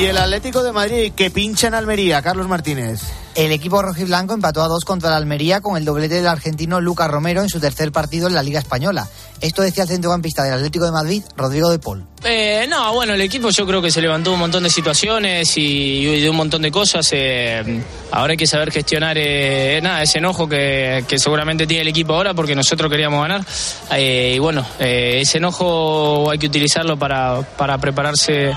[0.00, 3.02] Y el Atlético de Madrid que pincha en Almería, Carlos Martínez.
[3.34, 7.10] El equipo rojiblanco empató a dos contra la Almería con el doblete del argentino Lucas
[7.10, 9.06] Romero en su tercer partido en la Liga Española.
[9.42, 12.06] Esto decía el centrocampista del Atlético de Madrid, Rodrigo de Paul.
[12.22, 16.06] Eh, no, bueno, el equipo yo creo que se levantó un montón de situaciones y,
[16.06, 17.08] y de un montón de cosas.
[17.12, 21.88] Eh, ahora hay que saber gestionar eh, nada, ese enojo que, que, seguramente tiene el
[21.88, 23.44] equipo ahora porque nosotros queríamos ganar.
[23.92, 28.54] Eh, y bueno, eh, ese enojo hay que utilizarlo para, para prepararse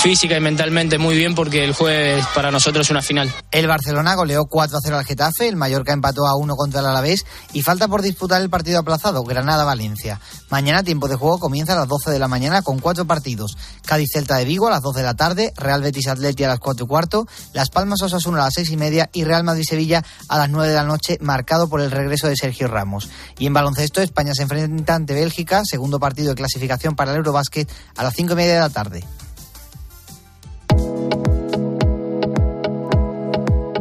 [0.00, 3.32] física y mentalmente muy bien porque el jueves para nosotros es una final.
[3.50, 7.62] El Barcelona goleó 4-0 al Getafe, el Mallorca empató a 1 contra el Alavés y
[7.62, 10.20] falta por disputar el partido aplazado, Granada-Valencia.
[10.50, 13.56] Mañana tiempo de juego comienza a las 12 de la mañana con cuatro partidos.
[13.84, 16.88] Cádiz-Celta de Vigo a las 12 de la tarde, Real Betis-Atleti a las 4 y
[16.88, 20.74] cuarto, Las Palmas-Osasuna a las 6 y media y Real Madrid-Sevilla a las 9 de
[20.74, 23.08] la noche, marcado por el regreso de Sergio Ramos.
[23.38, 27.70] Y en baloncesto, España se enfrenta ante Bélgica, segundo partido de clasificación para el Eurobásquet
[27.96, 29.04] a las 5 y media de la tarde.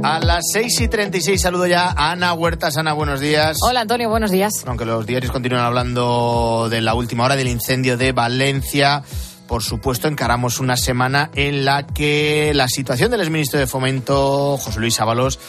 [0.08, 2.78] A las 6 y 36 saludo ya a Ana Huertas.
[2.78, 3.58] Ana, buenos días.
[3.64, 4.64] Hola Antonio, buenos días.
[4.68, 9.01] Aunque los diarios continúan hablando de la última hora del incendio de Valencia,
[9.47, 14.79] por supuesto encaramos una semana en la que la situación del exministro de Fomento, José
[14.79, 15.39] Luis Ábalos,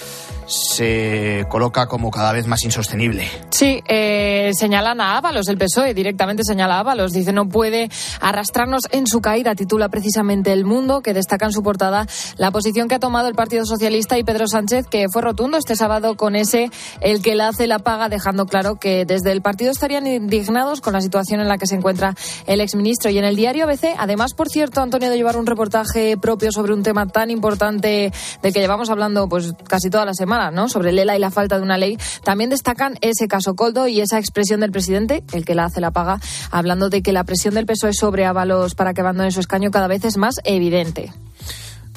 [0.46, 3.28] se coloca como cada vez más insostenible.
[3.50, 7.88] Sí, eh, señalan a Ábalos, el PSOE directamente señala a Ábalos, dice no puede
[8.20, 12.88] arrastrarnos en su caída, titula precisamente El Mundo, que destaca en su portada la posición
[12.88, 16.36] que ha tomado el Partido Socialista y Pedro Sánchez, que fue rotundo este sábado con
[16.36, 16.70] ese
[17.00, 20.92] el que la hace la paga, dejando claro que desde el partido estarían indignados con
[20.92, 22.14] la situación en la que se encuentra
[22.46, 23.10] el exministro.
[23.10, 26.72] Y en el diario ABC, además, por cierto, Antonio, de llevar un reportaje propio sobre
[26.72, 28.12] un tema tan importante
[28.42, 30.68] del que llevamos hablando pues casi toda la semana, ¿no?
[30.68, 34.00] sobre el ELA y la falta de una ley, también destacan ese caso Coldo y
[34.00, 36.20] esa expresión del presidente, el que la hace la paga,
[36.50, 39.86] hablando de que la presión del PSOE sobre Ábalos para que abandone su escaño cada
[39.86, 41.12] vez es más evidente.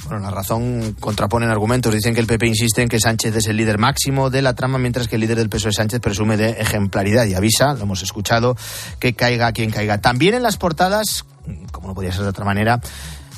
[0.06, 1.94] Bueno, la razón contraponen argumentos.
[1.94, 4.78] Dicen que el PP insiste en que Sánchez es el líder máximo de la trama,
[4.78, 8.56] mientras que el líder del PSOE Sánchez presume de ejemplaridad y avisa, lo hemos escuchado,
[9.00, 10.00] que caiga quien caiga.
[10.00, 11.26] También en las portadas,
[11.72, 12.82] como no podía ser de otra manera,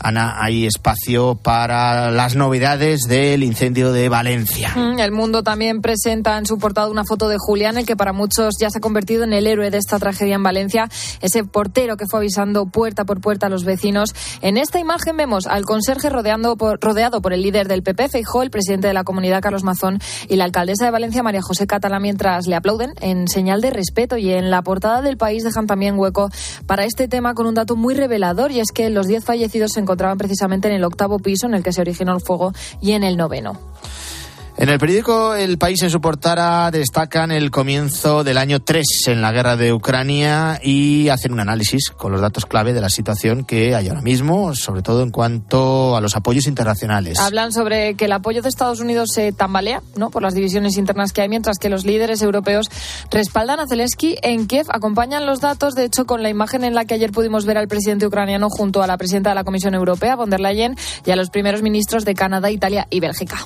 [0.03, 4.73] Ana, hay espacio para las novedades del incendio de Valencia.
[4.97, 8.55] El mundo también presenta en su portada una foto de Julián, el que para muchos
[8.59, 10.89] ya se ha convertido en el héroe de esta tragedia en Valencia,
[11.21, 14.15] ese portero que fue avisando puerta por puerta a los vecinos.
[14.41, 18.49] En esta imagen vemos al conserje rodeando rodeado por el líder del PP, Feijó, el
[18.49, 22.47] presidente de la comunidad, Carlos Mazón, y la alcaldesa de Valencia, María José Catalá, mientras
[22.47, 24.17] le aplauden en señal de respeto.
[24.17, 26.29] Y en la portada del país dejan también hueco
[26.65, 29.79] para este tema con un dato muy revelador, y es que los 10 fallecidos se
[29.91, 33.03] encontraban precisamente en el octavo piso en el que se originó el fuego y en
[33.03, 33.59] el noveno.
[34.57, 39.21] En el periódico El País en su portada destacan el comienzo del año 3 en
[39.21, 43.45] la guerra de Ucrania y hacen un análisis con los datos clave de la situación
[43.45, 47.17] que hay ahora mismo, sobre todo en cuanto a los apoyos internacionales.
[47.17, 50.09] Hablan sobre que el apoyo de Estados Unidos se tambalea ¿no?
[50.11, 52.69] por las divisiones internas que hay, mientras que los líderes europeos
[53.09, 54.67] respaldan a Zelensky en Kiev.
[54.69, 57.69] Acompañan los datos, de hecho, con la imagen en la que ayer pudimos ver al
[57.69, 60.75] presidente ucraniano junto a la presidenta de la Comisión Europea, von der Leyen,
[61.05, 63.37] y a los primeros ministros de Canadá, Italia y Bélgica.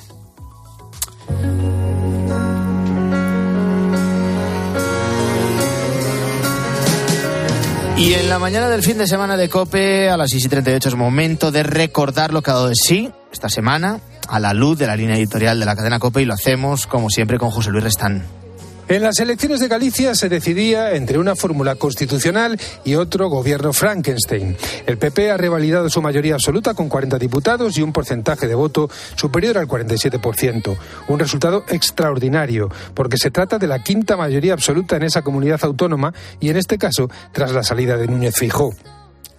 [7.96, 10.90] Y en la mañana del fin de semana de COPE, a las 6 y 38
[10.90, 14.78] es momento de recordar lo que ha dado de sí esta semana a la luz
[14.78, 17.70] de la línea editorial de la cadena COPE y lo hacemos, como siempre, con José
[17.70, 18.45] Luis Restán.
[18.88, 24.56] En las elecciones de Galicia se decidía entre una fórmula constitucional y otro gobierno Frankenstein.
[24.86, 28.88] El PP ha revalidado su mayoría absoluta con 40 diputados y un porcentaje de voto
[29.16, 30.76] superior al 47%.
[31.08, 36.14] Un resultado extraordinario, porque se trata de la quinta mayoría absoluta en esa comunidad autónoma
[36.38, 38.72] y en este caso tras la salida de Núñez Fijó.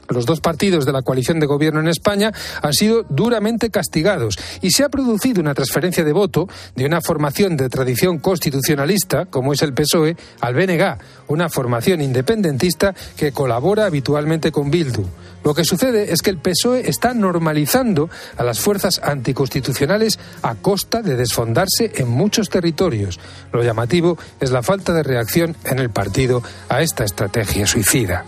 [0.09, 2.31] Los dos partidos de la coalición de gobierno en España
[2.61, 7.57] han sido duramente castigados y se ha producido una transferencia de voto de una formación
[7.57, 10.97] de tradición constitucionalista, como es el PSOE, al BNG,
[11.27, 15.05] una formación independentista que colabora habitualmente con Bildu.
[15.43, 21.01] Lo que sucede es que el PSOE está normalizando a las fuerzas anticonstitucionales a costa
[21.01, 23.19] de desfondarse en muchos territorios.
[23.53, 28.25] Lo llamativo es la falta de reacción en el partido a esta estrategia suicida.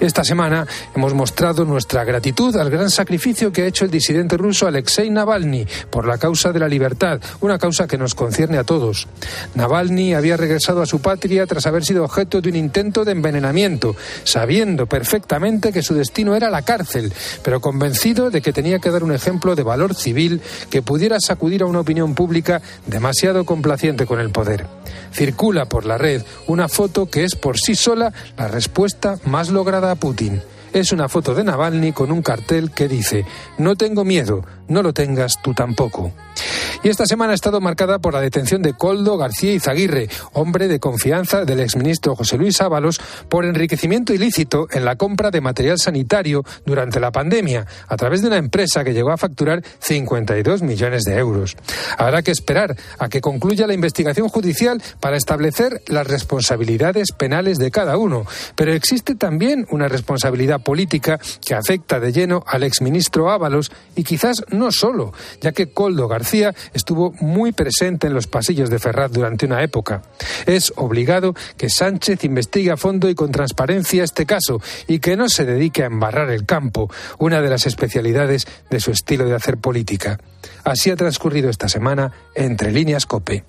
[0.00, 4.66] Esta semana hemos mostrado nuestra gratitud al gran sacrificio que ha hecho el disidente ruso
[4.66, 9.08] Alexei Navalny por la causa de la libertad, una causa que nos concierne a todos.
[9.54, 13.96] Navalny había regresado a su patria tras haber sido objeto de un intento de envenenamiento,
[14.24, 17.12] sabiendo perfectamente que su destino era la cárcel,
[17.42, 21.62] pero convencido de que tenía que dar un ejemplo de valor civil que pudiera sacudir
[21.62, 24.66] a una opinión pública demasiado complaciente con el poder.
[25.12, 29.90] Circula por la red una foto que es por sí sola la respuesta más lograda
[29.90, 30.42] a Putin.
[30.76, 33.24] Es una foto de Navalny con un cartel que dice,
[33.56, 36.12] no tengo miedo, no lo tengas tú tampoco.
[36.82, 40.78] Y esta semana ha estado marcada por la detención de Coldo García Izaguirre, hombre de
[40.78, 43.00] confianza del exministro José Luis Ábalos,
[43.30, 48.28] por enriquecimiento ilícito en la compra de material sanitario durante la pandemia, a través de
[48.28, 51.56] una empresa que llegó a facturar 52 millones de euros.
[51.96, 57.70] Habrá que esperar a que concluya la investigación judicial para establecer las responsabilidades penales de
[57.70, 63.70] cada uno, pero existe también una responsabilidad política que afecta de lleno al exministro Ábalos
[63.94, 68.80] y quizás no solo, ya que Coldo García estuvo muy presente en los pasillos de
[68.80, 70.02] Ferraz durante una época.
[70.44, 75.28] Es obligado que Sánchez investigue a fondo y con transparencia este caso y que no
[75.28, 79.58] se dedique a embarrar el campo, una de las especialidades de su estilo de hacer
[79.58, 80.18] política.
[80.64, 83.44] Así ha transcurrido esta semana entre líneas COPE.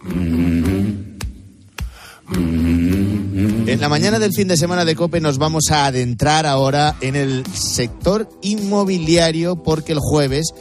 [2.30, 7.16] En la mañana del fin de semana de COPE nos vamos a adentrar ahora en
[7.16, 10.54] el sector inmobiliario porque el jueves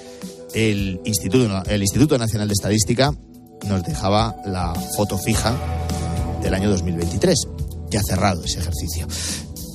[0.55, 3.12] el Instituto, el Instituto Nacional de Estadística
[3.67, 5.55] nos dejaba la foto fija
[6.43, 7.49] del año 2023.
[7.91, 9.07] Ya cerrado ese ejercicio.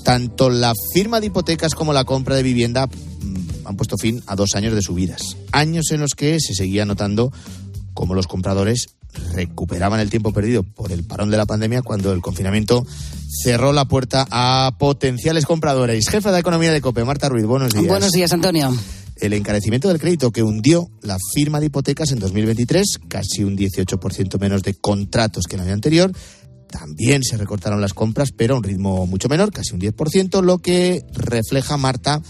[0.04, 4.36] Tanto la firma de hipotecas como la compra de vivienda mm, han puesto fin a
[4.36, 5.38] dos años de subidas.
[5.52, 7.32] Años en los que se seguía notando
[7.94, 8.88] cómo los compradores
[9.34, 12.86] recuperaban el tiempo perdido por el parón de la pandemia cuando el confinamiento
[13.43, 16.09] cerró la puerta a potenciales compradores.
[16.09, 17.88] Jefa de Economía de COPE, Marta Ruiz, buenos días.
[17.88, 18.72] Buenos días, Antonio
[19.22, 24.39] el encarecimiento del crédito que hundió la firma de hipotecas en 2023, casi un 18%
[24.39, 26.12] menos de contratos que el año anterior.
[26.70, 30.57] También se recortaron las compras, pero a un ritmo mucho menor, casi un 10%, lo
[30.59, 32.22] que refleja, Marta,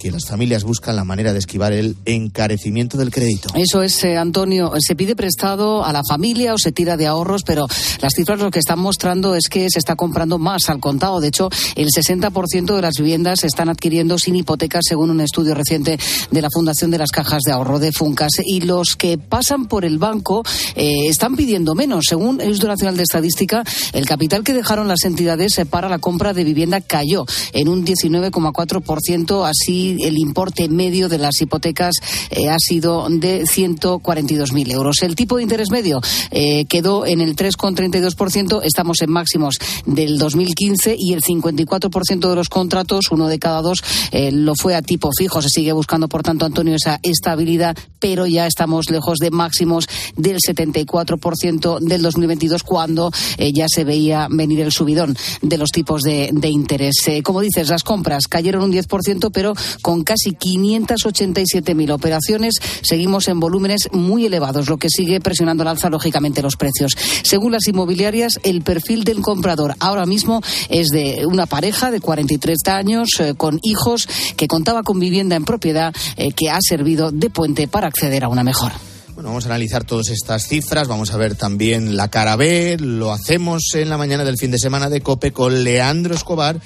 [0.00, 3.50] que las familias buscan la manera de esquivar el encarecimiento del crédito.
[3.54, 4.72] Eso es, eh, Antonio.
[4.78, 7.66] Se pide prestado a la familia o se tira de ahorros, pero
[8.00, 11.20] las cifras lo que están mostrando es que se está comprando más al contado.
[11.20, 15.54] De hecho, el 60% de las viviendas se están adquiriendo sin hipotecas, según un estudio
[15.54, 15.98] reciente
[16.30, 18.30] de la Fundación de las Cajas de Ahorro de Funcas.
[18.42, 20.42] Y los que pasan por el banco
[20.76, 22.06] eh, están pidiendo menos.
[22.08, 26.32] Según el Instituto Nacional de Estadística, el capital que dejaron las entidades para la compra
[26.32, 31.94] de vivienda cayó en un 19,4%, así el importe medio de las hipotecas
[32.30, 35.02] eh, ha sido de 142.000 euros.
[35.02, 38.60] El tipo de interés medio eh, quedó en el 3,32%.
[38.62, 43.82] Estamos en máximos del 2015 y el 54% de los contratos, uno de cada dos,
[44.12, 45.42] eh, lo fue a tipo fijo.
[45.42, 49.86] Se sigue buscando, por tanto, Antonio, esa estabilidad, pero ya estamos lejos de máximos
[50.16, 53.10] del 74% del 2022, cuando
[53.52, 56.94] ya se veía venir el subidón de los tipos de, de interés.
[57.22, 62.54] como dices, las compras cayeron un 10%, pero con casi 587.000 operaciones.
[62.82, 66.96] Seguimos en volúmenes muy elevados, lo que sigue presionando al alza, lógicamente, los precios.
[67.22, 72.58] Según las inmobiliarias, el perfil del comprador ahora mismo es de una pareja de 43
[72.66, 77.30] años eh, con hijos que contaba con vivienda en propiedad eh, que ha servido de
[77.30, 78.72] puente para acceder a una mejor.
[79.14, 83.12] Bueno, vamos a analizar todas estas cifras, vamos a ver también la cara B, lo
[83.12, 86.58] hacemos en la mañana del fin de semana de COPE con Leandro Escobar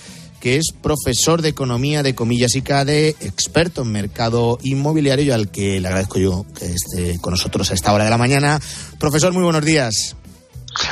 [0.45, 5.51] que es profesor de economía de Comillas y CADE, experto en mercado inmobiliario y al
[5.51, 8.61] que le agradezco yo que esté con nosotros a esta hora de la mañana.
[8.99, 10.16] Profesor, muy buenos días.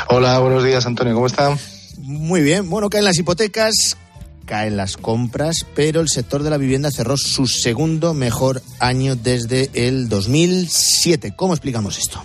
[0.08, 1.54] Hola, buenos días, Antonio, ¿cómo está?
[1.98, 3.98] Muy bien, bueno, caen las hipotecas,
[4.46, 9.68] caen las compras, pero el sector de la vivienda cerró su segundo mejor año desde
[9.74, 11.34] el 2007.
[11.36, 12.24] ¿Cómo explicamos esto?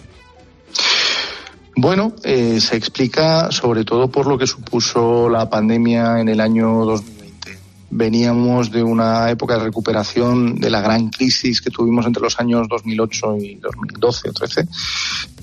[1.75, 6.85] Bueno, eh, se explica sobre todo por lo que supuso la pandemia en el año
[6.85, 7.16] 2000
[7.97, 12.67] veníamos de una época de recuperación de la gran crisis que tuvimos entre los años
[12.69, 14.67] 2008 y 2012 o 13.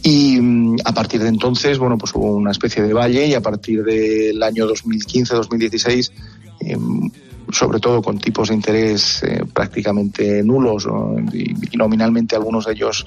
[0.05, 3.41] Y mm, a partir de entonces, bueno, pues hubo una especie de valle y a
[3.41, 6.13] partir del año 2015-2016
[6.61, 7.11] em,
[7.55, 10.87] sobre todo con tipos de interés eh, prácticamente nulos
[11.33, 13.07] y, nominalmente algunos de ellos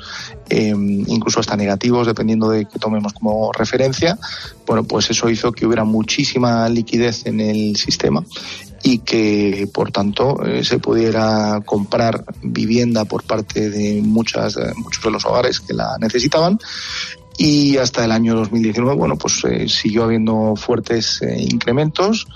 [0.49, 4.17] em, incluso hasta negativos, dependiendo de que tomemos como referencia.
[4.65, 8.23] Bueno, pues eso hizo que hubiera muchísima liquidez en el sistema
[8.83, 15.11] y que por tanto eh, se pudiera comprar vivienda por parte de muchas muchos de
[15.11, 16.59] los hogares que la necesitaban.
[17.39, 22.27] Y hasta el año 2019 bueno pues eh, siguió habiendo fuertes eh, incrementos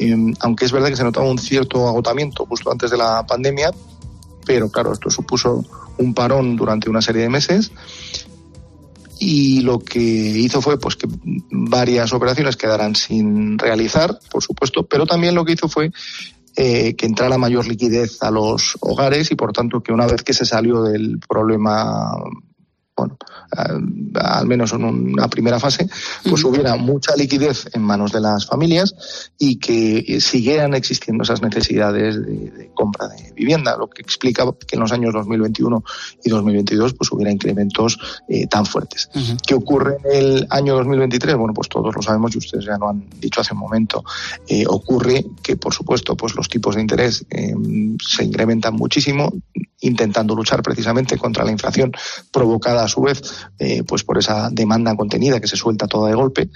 [0.00, 3.70] em, aunque es verdad que se notaba un cierto agotamiento justo antes de la pandemia
[4.44, 5.64] pero claro esto supuso
[5.98, 7.70] un parón durante una serie de meses.
[9.18, 11.06] Y lo que hizo fue pues que
[11.50, 15.92] varias operaciones quedaran sin realizar por supuesto pero también lo que hizo fue
[16.56, 20.32] eh, que entrara mayor liquidez a los hogares y por tanto que una vez que
[20.32, 22.12] se salió del problema
[23.00, 23.16] bueno,
[24.14, 25.88] al menos en una primera fase,
[26.28, 28.94] pues hubiera mucha liquidez en manos de las familias
[29.38, 34.80] y que siguieran existiendo esas necesidades de, compra de vivienda, lo que explica que en
[34.80, 35.82] los años 2021
[36.24, 37.98] y 2022 pues hubiera incrementos
[38.28, 39.10] eh, tan fuertes.
[39.46, 41.36] ¿Qué ocurre en el año 2023?
[41.36, 44.04] Bueno, pues todos lo sabemos y ustedes ya lo han dicho hace un momento.
[44.46, 47.54] Eh, ocurre que, por supuesto, pues los tipos de interés eh,
[48.06, 49.32] se incrementan muchísimo,
[49.80, 51.92] intentando luchar precisamente contra la inflación
[52.30, 53.22] provocada a su vez
[53.58, 56.50] eh, pues por esa demanda contenida que se suelta toda de golpe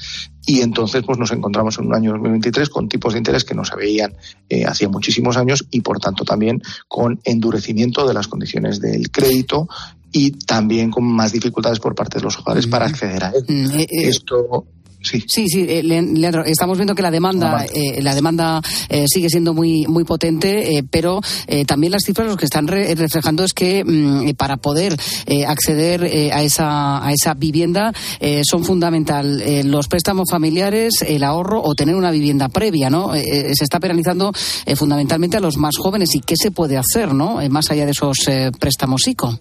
[0.47, 3.65] y entonces pues nos encontramos en un año 2023 con tipos de interés que no
[3.65, 4.15] se veían
[4.49, 9.69] eh, hacía muchísimos años y por tanto también con endurecimiento de las condiciones del crédito
[10.13, 13.45] y también con más dificultades por parte de los hogares para acceder a él.
[13.49, 14.65] Mm, eh, Esto
[15.05, 19.29] Sí, sí, sí eh, Leandro, estamos viendo que la demanda, eh, la demanda eh, sigue
[19.29, 21.21] siendo muy, muy potente, pero
[21.67, 24.97] también las cifras lo que están reflejando es que mm, para poder
[25.47, 27.93] acceder a, esa, a esa vivienda
[28.43, 33.13] son fundamental los préstamos familiares, el ahorro o tener una vivienda previa, ¿no?
[33.13, 34.33] se está penalizando
[34.77, 37.41] fundamentalmente a los más jóvenes y qué se puede hacer, ¿no?
[37.51, 38.17] más allá de esos
[38.59, 39.39] préstamos ICO.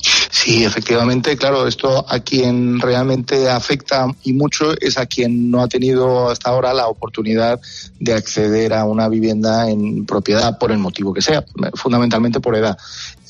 [0.00, 5.68] Sí, efectivamente, claro, esto a quien realmente afecta y mucho es a quien no ha
[5.68, 7.60] tenido hasta ahora la oportunidad
[7.98, 11.44] de acceder a una vivienda en propiedad por el motivo que sea,
[11.74, 12.78] fundamentalmente por edad.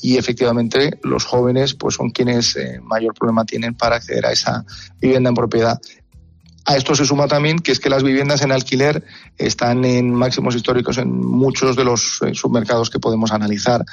[0.01, 4.63] Y efectivamente los jóvenes pues son quienes eh, mayor problema tienen para acceder a esa
[5.01, 5.79] vivienda en propiedad.
[6.65, 9.03] A esto se suma también que es que las viviendas en alquiler
[9.39, 13.83] están en máximos históricos en muchos de los eh, submercados que podemos analizar.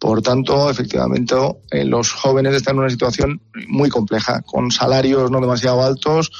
[0.00, 1.36] Por tanto, efectivamente,
[1.70, 6.32] eh, los jóvenes están en una situación muy compleja, con salarios no demasiado altos,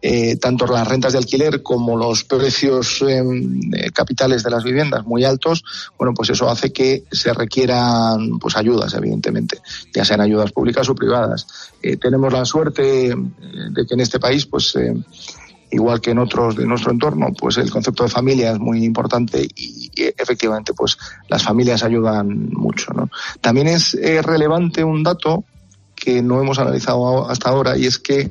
[0.00, 5.22] eh, tanto las rentas de alquiler como los precios em, capitales de las viviendas muy
[5.22, 5.62] altos,
[5.98, 9.60] bueno, pues eso hace que se requieran pues ayudas, evidentemente,
[9.94, 11.46] ya sean ayudas públicas o privadas.
[11.82, 14.74] Eh, tenemos la suerte de que en este país, pues
[15.74, 19.46] igual que en otros de nuestro entorno, pues el concepto de familia es muy importante
[19.54, 20.96] y, efectivamente pues
[21.28, 22.92] las familias ayudan mucho.
[23.40, 25.44] También es relevante un dato
[25.94, 28.30] que no hemos analizado hasta ahora y es que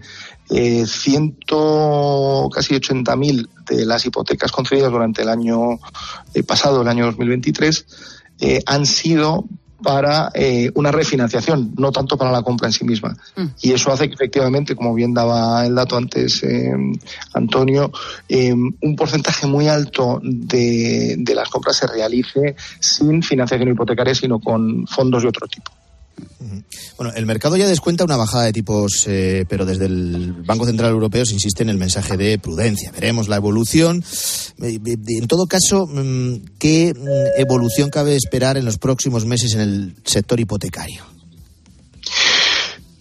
[0.49, 5.79] eh, ciento, casi 80.000 de las hipotecas concedidas durante el año
[6.47, 7.85] pasado, el año 2023,
[8.65, 9.45] han sido
[9.81, 13.15] para eh, una refinanciación, no tanto para la compra en sí misma.
[13.35, 13.45] Mm.
[13.61, 16.73] Y eso hace que efectivamente, como bien daba el dato antes eh,
[17.33, 17.91] Antonio,
[18.29, 24.39] eh, un porcentaje muy alto de, de las compras se realice sin financiación hipotecaria, sino
[24.39, 25.71] con fondos de otro tipo.
[26.97, 30.91] Bueno, el mercado ya descuenta una bajada de tipos, eh, pero desde el Banco Central
[30.91, 32.91] Europeo se insiste en el mensaje de prudencia.
[32.91, 34.03] Veremos la evolución.
[34.61, 39.61] Eh, en todo caso, mm, ¿qué mm, evolución cabe esperar en los próximos meses en
[39.61, 41.03] el sector hipotecario?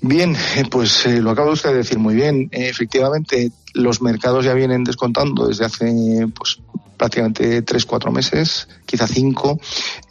[0.01, 2.49] Bien, eh, pues lo acaba usted de decir muy bien.
[2.51, 6.59] efectivamente, los mercados ya vienen descontando desde hace pues,
[6.97, 9.59] prácticamente tres, cuatro meses, quizá cinco,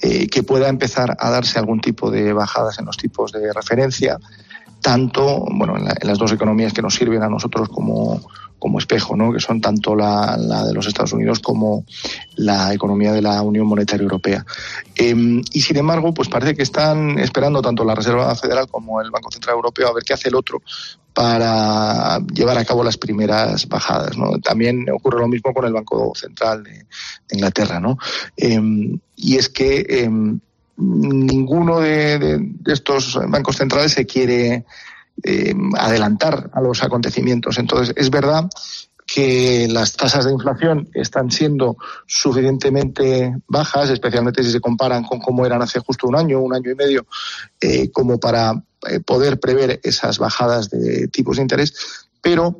[0.01, 4.19] eh, que pueda empezar a darse algún tipo de bajadas en los tipos de referencia,
[4.81, 8.21] tanto bueno, en, las dos economías que nos sirven a nosotros como,
[8.59, 9.31] como espejo, ¿no?
[9.31, 11.85] que son tanto la, de los Estados Unidos como
[12.35, 14.45] la economía de la Unión Monetaria Europea.
[14.95, 19.11] Em, y sin embargo, pues parece que están esperando tanto la Reserva Federal como el
[19.11, 20.61] Banco Central Europeo a ver qué hace el otro
[21.13, 24.17] para llevar a cabo las primeras bajadas.
[24.17, 24.39] ¿no?
[24.39, 26.85] También ocurre lo mismo con el Banco Central de,
[27.31, 27.79] Inglaterra.
[27.79, 27.97] ¿no?
[28.37, 30.39] Em, y es que em,
[30.81, 34.65] ninguno de estos bancos centrales se quiere
[35.23, 37.59] eh, adelantar a los acontecimientos.
[37.59, 38.49] Entonces, es verdad
[39.05, 41.77] que las tasas de inflación están siendo
[42.07, 46.71] suficientemente bajas, especialmente si se comparan con cómo eran hace justo un año, un año
[46.71, 47.05] y medio,
[47.59, 52.57] eh, como para eh, poder prever esas bajadas de tipos de interés, pero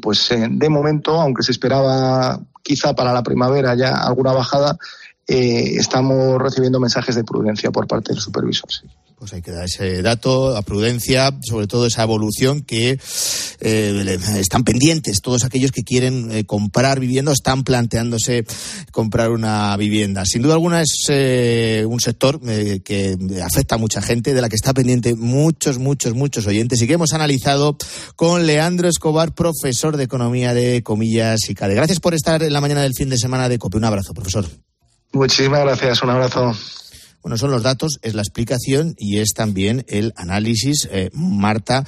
[0.00, 4.78] pues de momento, aunque se esperaba quizá para la primavera ya alguna bajada,
[5.28, 8.70] eh, estamos recibiendo mensajes de prudencia por parte del supervisor.
[8.70, 8.86] Sí.
[9.18, 13.00] Pues hay que dar ese dato, a prudencia, sobre todo esa evolución que
[13.60, 18.44] eh, están pendientes todos aquellos que quieren eh, comprar vivienda o están planteándose
[18.92, 20.26] comprar una vivienda.
[20.26, 21.08] Sin duda alguna es
[21.86, 22.40] un sector
[22.82, 26.86] que afecta a mucha gente, de la que está pendiente muchos, muchos, muchos oyentes y
[26.86, 27.78] que hemos analizado
[28.16, 31.74] con Leandro Escobar, profesor de Economía de Comillas y CADE.
[31.74, 33.78] Gracias por estar en la mañana del fin de semana de COPE.
[33.78, 34.46] Un abrazo, profesor.
[35.16, 36.52] Muchísimas gracias, un abrazo.
[37.22, 41.84] Bueno, son los datos, es la explicación y es también el análisis, eh, Marta,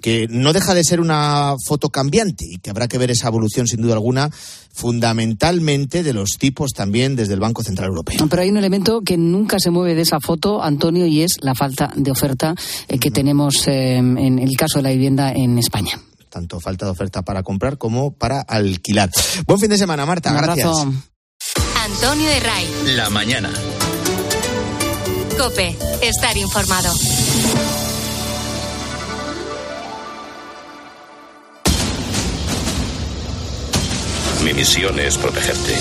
[0.00, 3.66] que no deja de ser una foto cambiante y que habrá que ver esa evolución
[3.66, 4.30] sin duda alguna,
[4.72, 8.26] fundamentalmente de los tipos también desde el Banco Central Europeo.
[8.30, 11.54] Pero hay un elemento que nunca se mueve de esa foto, Antonio, y es la
[11.54, 12.54] falta de oferta
[12.88, 16.00] eh, que tenemos eh, en el caso de la vivienda en España
[16.30, 19.10] tanto falta de oferta para comprar como para alquilar.
[19.46, 20.32] Buen fin de semana, Marta.
[20.32, 20.86] Gracias.
[21.94, 22.82] Antonio de Ray.
[22.96, 23.50] La mañana.
[25.38, 26.92] Cope, estar informado.
[34.44, 35.76] Mi misión es protegerte.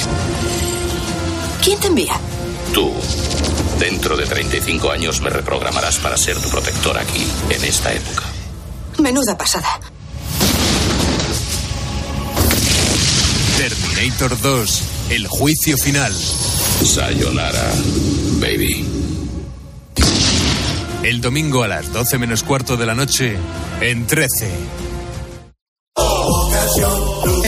[1.63, 2.19] ¿Quién te envía?
[2.73, 2.93] Tú.
[3.77, 8.23] Dentro de 35 años me reprogramarás para ser tu protector aquí, en esta época.
[8.99, 9.79] Menuda pasada.
[13.57, 16.13] Terminator 2, el juicio final.
[16.13, 17.71] Sayonara,
[18.39, 18.85] baby.
[21.03, 23.37] El domingo a las 12 menos cuarto de la noche,
[23.81, 24.51] en 13.
[27.25, 27.36] En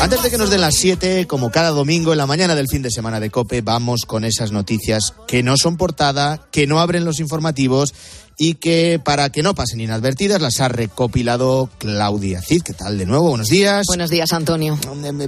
[0.00, 2.82] Antes de que nos den las 7, como cada domingo en la mañana del fin
[2.82, 7.04] de semana de Cope, vamos con esas noticias que no son portada, que no abren
[7.04, 7.92] los informativos
[8.38, 12.62] y que para que no pasen inadvertidas las ha recopilado Claudia Cid.
[12.62, 13.30] ¿Qué tal de nuevo?
[13.30, 13.86] Buenos días.
[13.88, 14.78] Buenos días, Antonio.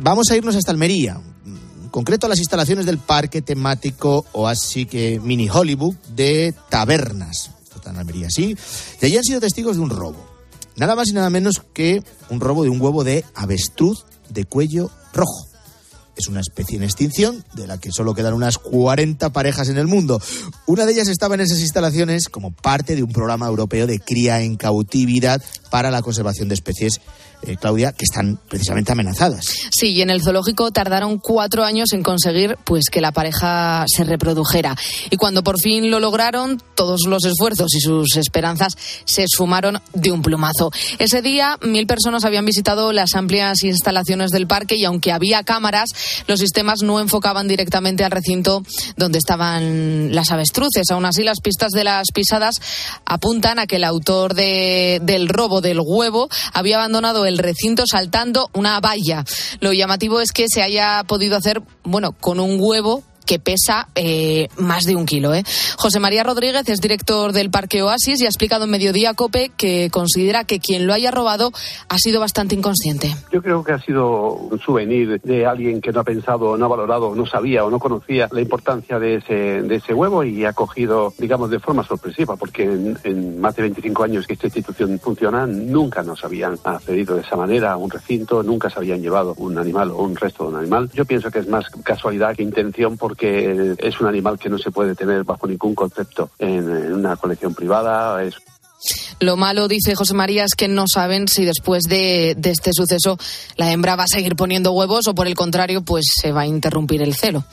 [0.01, 1.21] Vamos a irnos hasta Almería.
[1.45, 7.51] En concreto a las instalaciones del parque temático o así que mini Hollywood de Tabernas.
[7.85, 8.57] En Almería, sí.
[9.01, 10.25] Y allí han sido testigos de un robo.
[10.77, 14.91] Nada más y nada menos que un robo de un huevo de avestruz de cuello
[15.13, 15.51] rojo.
[16.17, 19.87] Es una especie en extinción de la que solo quedan unas 40 parejas en el
[19.87, 20.21] mundo.
[20.67, 24.43] Una de ellas estaba en esas instalaciones como parte de un programa europeo de cría
[24.43, 27.01] en cautividad para la conservación de especies,
[27.43, 29.47] eh, Claudia, que están precisamente amenazadas.
[29.71, 34.05] Sí, y en el zoológico tardaron cuatro años en conseguir pues que la pareja se
[34.05, 34.77] reprodujera.
[35.11, 38.75] Y cuando por fin lo lograron, todos los esfuerzos y sus esperanzas
[39.05, 40.71] se esfumaron de un plumazo.
[40.99, 45.89] Ese día, mil personas habían visitado las amplias instalaciones del parque y aunque había cámaras,
[46.27, 48.63] los sistemas no enfocaban directamente al recinto
[48.97, 50.91] donde estaban las avestruces.
[50.91, 52.57] Aún así, las pistas de las pisadas
[53.05, 58.51] apuntan a que el autor de- del robo del huevo había abandonado el recinto saltando
[58.55, 59.25] una valla.
[59.61, 64.49] Lo llamativo es que se haya podido hacer, bueno, con un huevo que pesa eh,
[64.57, 65.35] más de un kilo.
[65.35, 65.45] ¿eh?
[65.77, 69.91] José María Rodríguez es director del Parque Oasis y ha explicado en Mediodía Cope que
[69.91, 71.53] considera que quien lo haya robado
[71.89, 73.15] ha sido bastante inconsciente.
[73.33, 76.69] Yo creo que ha sido un souvenir de alguien que no ha pensado, no ha
[76.69, 80.53] valorado, no sabía o no conocía la importancia de ese, de ese huevo y ha
[80.53, 84.99] cogido, digamos, de forma sorpresiva, porque en, en más de 25 años que esta institución
[84.99, 89.35] funciona, nunca nos habían accedido de esa manera a un recinto, nunca se habían llevado
[89.37, 90.91] un animal o un resto de un animal.
[90.93, 94.71] Yo pienso que es más casualidad que intención porque es un animal que no se
[94.71, 98.23] puede tener bajo ningún concepto en, en una colección privada.
[98.23, 98.37] Es
[99.19, 103.19] Lo malo, dice José María, es que no saben si después de, de este suceso
[103.57, 106.47] la hembra va a seguir poniendo huevos o por el contrario, pues se va a
[106.47, 107.45] interrumpir el celo.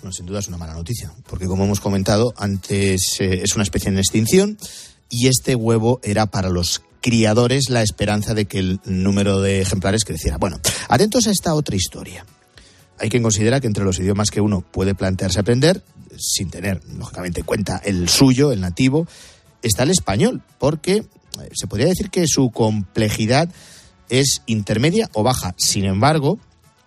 [0.00, 3.62] Bueno, sin duda es una mala noticia, porque como hemos comentado, antes eh, es una
[3.62, 4.58] especie en extinción
[5.08, 10.04] y este huevo era para los criadores la esperanza de que el número de ejemplares
[10.04, 10.38] creciera.
[10.38, 12.26] Bueno, atentos a esta otra historia.
[13.00, 15.82] Hay quien considera que entre los idiomas que uno puede plantearse aprender,
[16.18, 19.06] sin tener, lógicamente, en cuenta el suyo, el nativo,
[19.62, 21.06] está el español, porque eh,
[21.52, 23.48] se podría decir que su complejidad
[24.08, 25.54] es intermedia o baja.
[25.58, 26.38] Sin embargo,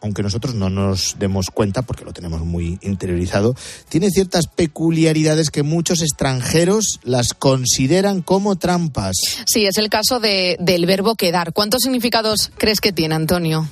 [0.01, 3.55] aunque nosotros no nos demos cuenta porque lo tenemos muy interiorizado,
[3.87, 9.15] tiene ciertas peculiaridades que muchos extranjeros las consideran como trampas.
[9.45, 11.53] Sí, es el caso de, del verbo quedar.
[11.53, 13.69] ¿Cuántos significados crees que tiene, Antonio?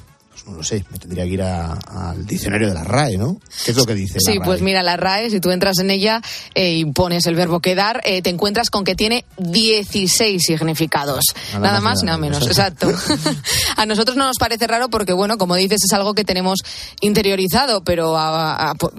[0.49, 3.39] No lo sé, me tendría que ir al diccionario de la RAE, ¿no?
[3.63, 4.19] ¿Qué es lo que dice?
[4.19, 6.21] Sí, pues mira, la RAE, si tú entras en ella
[6.55, 11.25] eh, y pones el verbo quedar, eh, te encuentras con que tiene 16 significados.
[11.53, 12.91] Nada, más, nada, menos, exacto.
[13.77, 16.59] a nosotros no nos parece raro porque, bueno, como dices, es algo que tenemos
[17.01, 18.17] interiorizado, pero,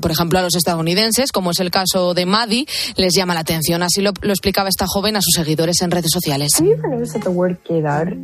[0.01, 3.83] por ejemplo, a los estadounidenses, como es el caso de Maddie, les llama la atención.
[3.83, 6.51] Así lo, explicaba esta joven a sus seguidores en redes sociales.
[7.59, 8.17] quedar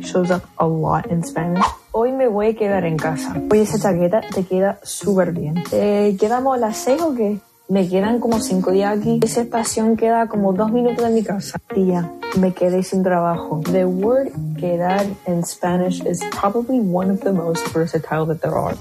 [1.99, 3.33] Hoy me voy a quedar en casa.
[3.49, 5.55] Hoy esa chaqueta te queda súper bien.
[5.67, 7.39] ¿Te quedamos a las 6 o qué?
[7.69, 9.19] Me quedan como cinco días aquí.
[9.21, 11.59] Esa estación queda como dos minutos de mi casa.
[11.73, 13.61] Tía, me quedé sin trabajo.
[13.71, 18.77] The word quedar en Spanish is probably one of the most versatile that there are.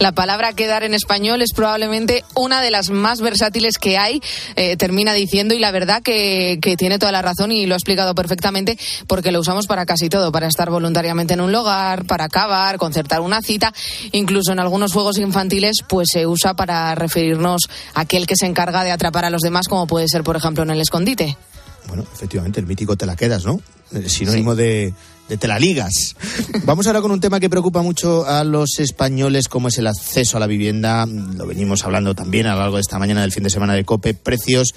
[0.00, 4.22] La palabra quedar en español es probablemente una de las más versátiles que hay,
[4.56, 7.76] eh, termina diciendo, y la verdad que, que, tiene toda la razón y lo ha
[7.76, 12.24] explicado perfectamente porque lo usamos para casi todo, para estar voluntariamente en un lugar, para
[12.24, 13.74] acabar, concertar una cita,
[14.12, 17.60] incluso en algunos juegos infantiles pues se usa para referirnos
[17.92, 20.62] a aquel que se encarga de atrapar a los demás, como puede ser, por ejemplo,
[20.62, 21.36] en el escondite.
[21.88, 23.60] Bueno, efectivamente, el mítico te la quedas, ¿no?
[23.90, 24.94] El sinónimo de,
[25.28, 26.14] de te la ligas.
[26.64, 30.36] Vamos ahora con un tema que preocupa mucho a los españoles, como es el acceso
[30.36, 31.06] a la vivienda.
[31.06, 33.84] Lo venimos hablando también a lo largo de esta mañana del fin de semana de
[33.84, 34.14] COPE.
[34.14, 34.74] Precios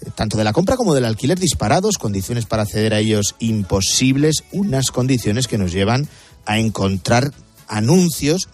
[0.00, 4.42] eh, tanto de la compra como del alquiler disparados, condiciones para acceder a ellos imposibles,
[4.50, 6.08] unas condiciones que nos llevan
[6.44, 7.32] a encontrar
[7.68, 8.48] anuncios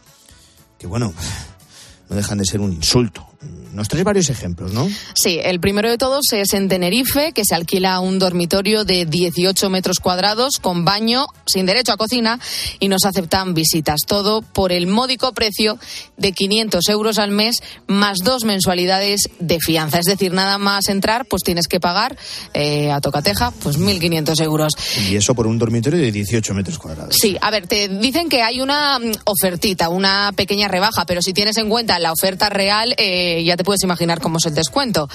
[0.78, 1.14] que, bueno,
[2.11, 3.26] no dejan de ser un insulto,
[3.72, 4.88] nos traes varios ejemplos, ¿no?
[5.14, 9.70] Sí, el primero de todos es en Tenerife, que se alquila un dormitorio de 18
[9.70, 12.38] metros cuadrados con baño sin derecho a cocina
[12.80, 14.01] y nos aceptan visitas.
[14.07, 15.78] Todo por el módico precio
[16.16, 19.99] de 500 euros al mes más dos mensualidades de fianza.
[19.99, 22.16] Es decir, nada más entrar, pues tienes que pagar
[22.53, 24.72] eh, a tocateja pues 1.500 euros.
[25.09, 27.16] Y eso por un dormitorio de 18 metros cuadrados.
[27.18, 31.32] Sí, a ver, te dicen que hay una mm, ofertita, una pequeña rebaja, pero si
[31.32, 35.09] tienes en cuenta la oferta real, eh, ya te puedes imaginar cómo es el descuento.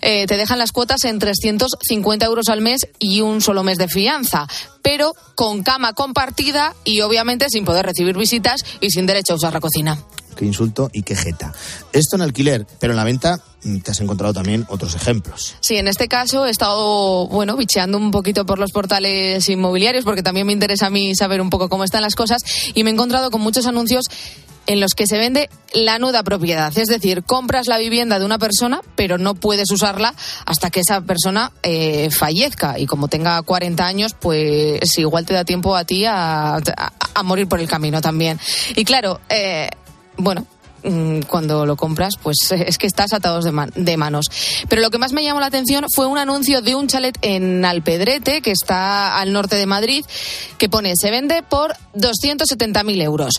[0.00, 3.88] Eh, te dejan las cuotas en 350 euros al mes y un solo mes de
[3.88, 4.46] fianza,
[4.82, 9.52] pero con cama compartida y obviamente sin poder recibir visitas y sin derecho a usar
[9.52, 9.98] la cocina.
[10.34, 11.52] Qué insulto y qué jeta.
[11.92, 15.54] Esto en alquiler, pero en la venta mm, te has encontrado también otros ejemplos.
[15.60, 20.22] Sí, en este caso he estado, bueno, bicheando un poquito por los portales inmobiliarios porque
[20.22, 22.42] también me interesa a mí saber un poco cómo están las cosas
[22.74, 24.06] y me he encontrado con muchos anuncios
[24.66, 26.76] en los que se vende la nuda propiedad.
[26.76, 30.14] Es decir, compras la vivienda de una persona, pero no puedes usarla
[30.46, 32.78] hasta que esa persona eh, fallezca.
[32.78, 36.60] Y como tenga 40 años, pues igual te da tiempo a ti a,
[37.24, 38.38] morir por el camino también.
[38.76, 39.68] Y claro, eh,
[40.16, 40.46] bueno,
[40.82, 44.26] mm, cuando lo compras, pues es que estás atados de, de, manos.
[44.68, 47.64] Pero lo que más me llamó la atención fue un anuncio de un chalet en
[47.64, 50.04] Alpedrete, que está al norte de Madrid,
[50.58, 53.34] que pone se vende por 270.000 euros.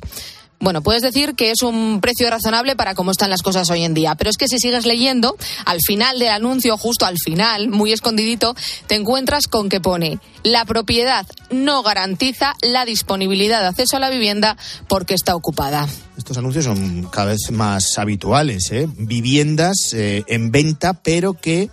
[0.59, 3.93] Bueno, puedes decir que es un precio razonable para cómo están las cosas hoy en
[3.93, 5.35] día, pero es que si sigues leyendo,
[5.65, 8.55] al final del anuncio, justo al final, muy escondidito,
[8.87, 14.11] te encuentras con que pone la propiedad no garantiza la disponibilidad de acceso a la
[14.11, 15.87] vivienda porque está ocupada.
[16.17, 18.87] Estos anuncios son cada vez más habituales, ¿eh?
[18.95, 21.69] Viviendas eh, en venta, pero que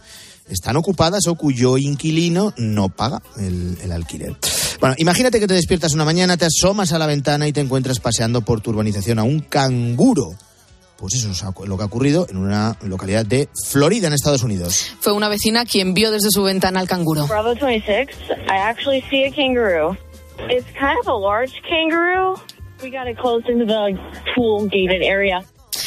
[0.48, 4.36] están ocupadas o cuyo inquilino no paga el, alquiler.
[4.82, 8.00] Bueno, imagínate que te despiertas una mañana, te asomas a la ventana y te encuentras
[8.00, 10.30] paseando por tu urbanización a un canguro.
[10.96, 14.92] Pues eso es lo que ha ocurrido en una localidad de Florida, en Estados Unidos.
[14.98, 17.28] Fue una vecina quien vio desde su ventana al canguro.
[17.28, 18.08] Bravo 26,
[18.48, 19.96] I actually see a kangaroo.
[20.50, 22.34] It's kind of a large kangaroo.
[22.82, 23.96] We got it close into the
[24.34, 25.44] pool gated area.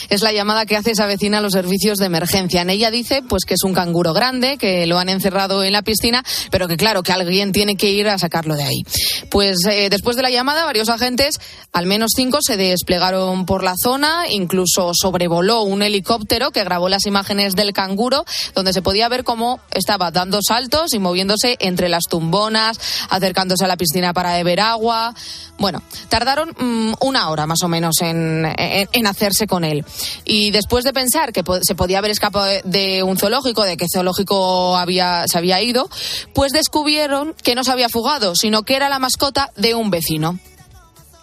[0.10, 2.62] Es la llamada que hace esa vecina a los servicios de emergencia.
[2.62, 5.82] En ella dice pues que es un canguro grande, que lo han encerrado en la
[5.82, 8.84] piscina, pero que claro, que alguien tiene que ir a sacarlo de ahí.
[9.30, 11.36] Pues eh, después de la llamada, varios agentes,
[11.74, 17.06] al menos cinco, se desplegaron por la zona, incluso sobrevoló un helicóptero que grabó las
[17.06, 22.04] imágenes del canguro, donde se podía ver cómo estaba dando saltos y moviéndose entre las
[22.04, 22.80] tumbonas,
[23.10, 25.14] acercándose a la piscina para beber agua.
[25.58, 29.75] Bueno, tardaron mm, una hora más o menos en, en hacerse con él.
[30.24, 34.78] Y después de pensar que se podía haber escapado de un zoológico, de que zoológico
[34.78, 35.90] había, se había ido,
[36.34, 40.40] pues descubrieron que no se había fugado, sino que era la mascota de un vecino.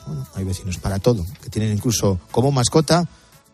[0.07, 3.09] Bueno, hay vecinos para todo, que tienen incluso como mascota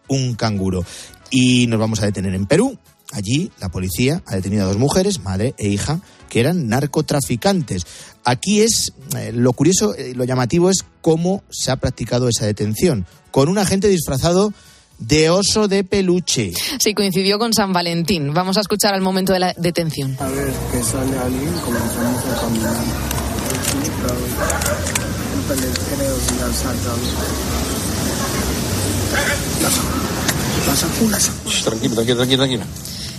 [0.08, 0.84] un canguro.
[1.30, 2.78] Y nos vamos a detener en Perú.
[3.12, 7.86] allí la policía ha detenido a dos mujeres, madre e hija, que eran narcotraficantes.
[8.24, 13.06] Aquí es eh, lo curioso, eh, lo llamativo es cómo se ha practicado esa detención,
[13.30, 14.52] con un agente disfrazado
[14.98, 16.52] de oso de peluche.
[16.78, 18.34] Sí, coincidió con San Valentín.
[18.34, 20.16] Vamos a escuchar al momento de la detención.
[20.20, 22.76] A ver, que sale alguien, comenzamos a caminar.
[31.64, 32.64] Tranquilo, tranquilo, tranquilo, tranquilo.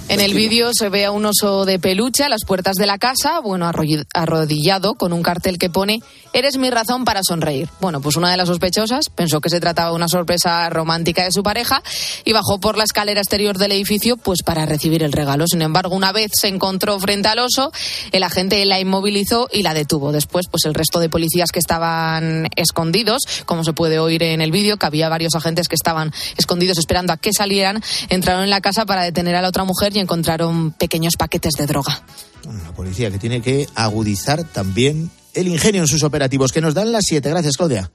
[0.10, 2.98] En el vídeo se ve a un oso de peluche a las puertas de la
[2.98, 3.70] casa, bueno,
[4.14, 6.00] arrodillado con un cartel que pone
[6.32, 7.68] Eres mi razón para sonreír.
[7.82, 11.32] Bueno, pues una de las sospechosas pensó que se trataba de una sorpresa romántica de
[11.32, 11.82] su pareja
[12.24, 15.46] y bajó por la escalera exterior del edificio pues para recibir el regalo.
[15.48, 17.72] Sin embargo, una vez se encontró frente al oso,
[18.12, 20.12] el agente la inmovilizó y la detuvo.
[20.12, 24.52] Después, pues el resto de policías que estaban escondidos, como se puede oír en el
[24.52, 28.62] vídeo, que había varios agentes que estaban escondidos esperando a que salieran, entraron en la
[28.62, 32.04] casa para detener a la otra mujer y encontraron pequeños paquetes de droga.
[32.46, 36.92] la policía que tiene que agudizar también el ingenio en sus operativos, que nos dan
[36.92, 37.30] las siete.
[37.30, 37.90] Gracias, Claudia.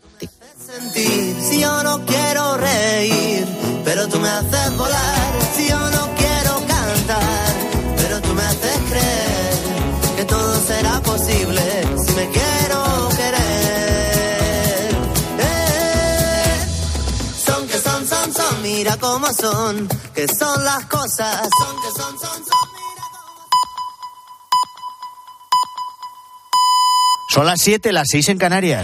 [0.93, 3.47] Si yo no quiero reír,
[3.85, 5.33] pero tú me haces volar.
[5.57, 7.55] Si yo no quiero cantar,
[7.97, 9.55] pero tú me haces creer
[10.17, 11.63] que todo será posible
[12.07, 14.95] si me quiero querer.
[15.41, 16.67] Eh,
[17.45, 21.74] son que son, son, son, mira cómo son, que son las cosas, son
[27.29, 28.73] son, las 7, las 6 en Canarias.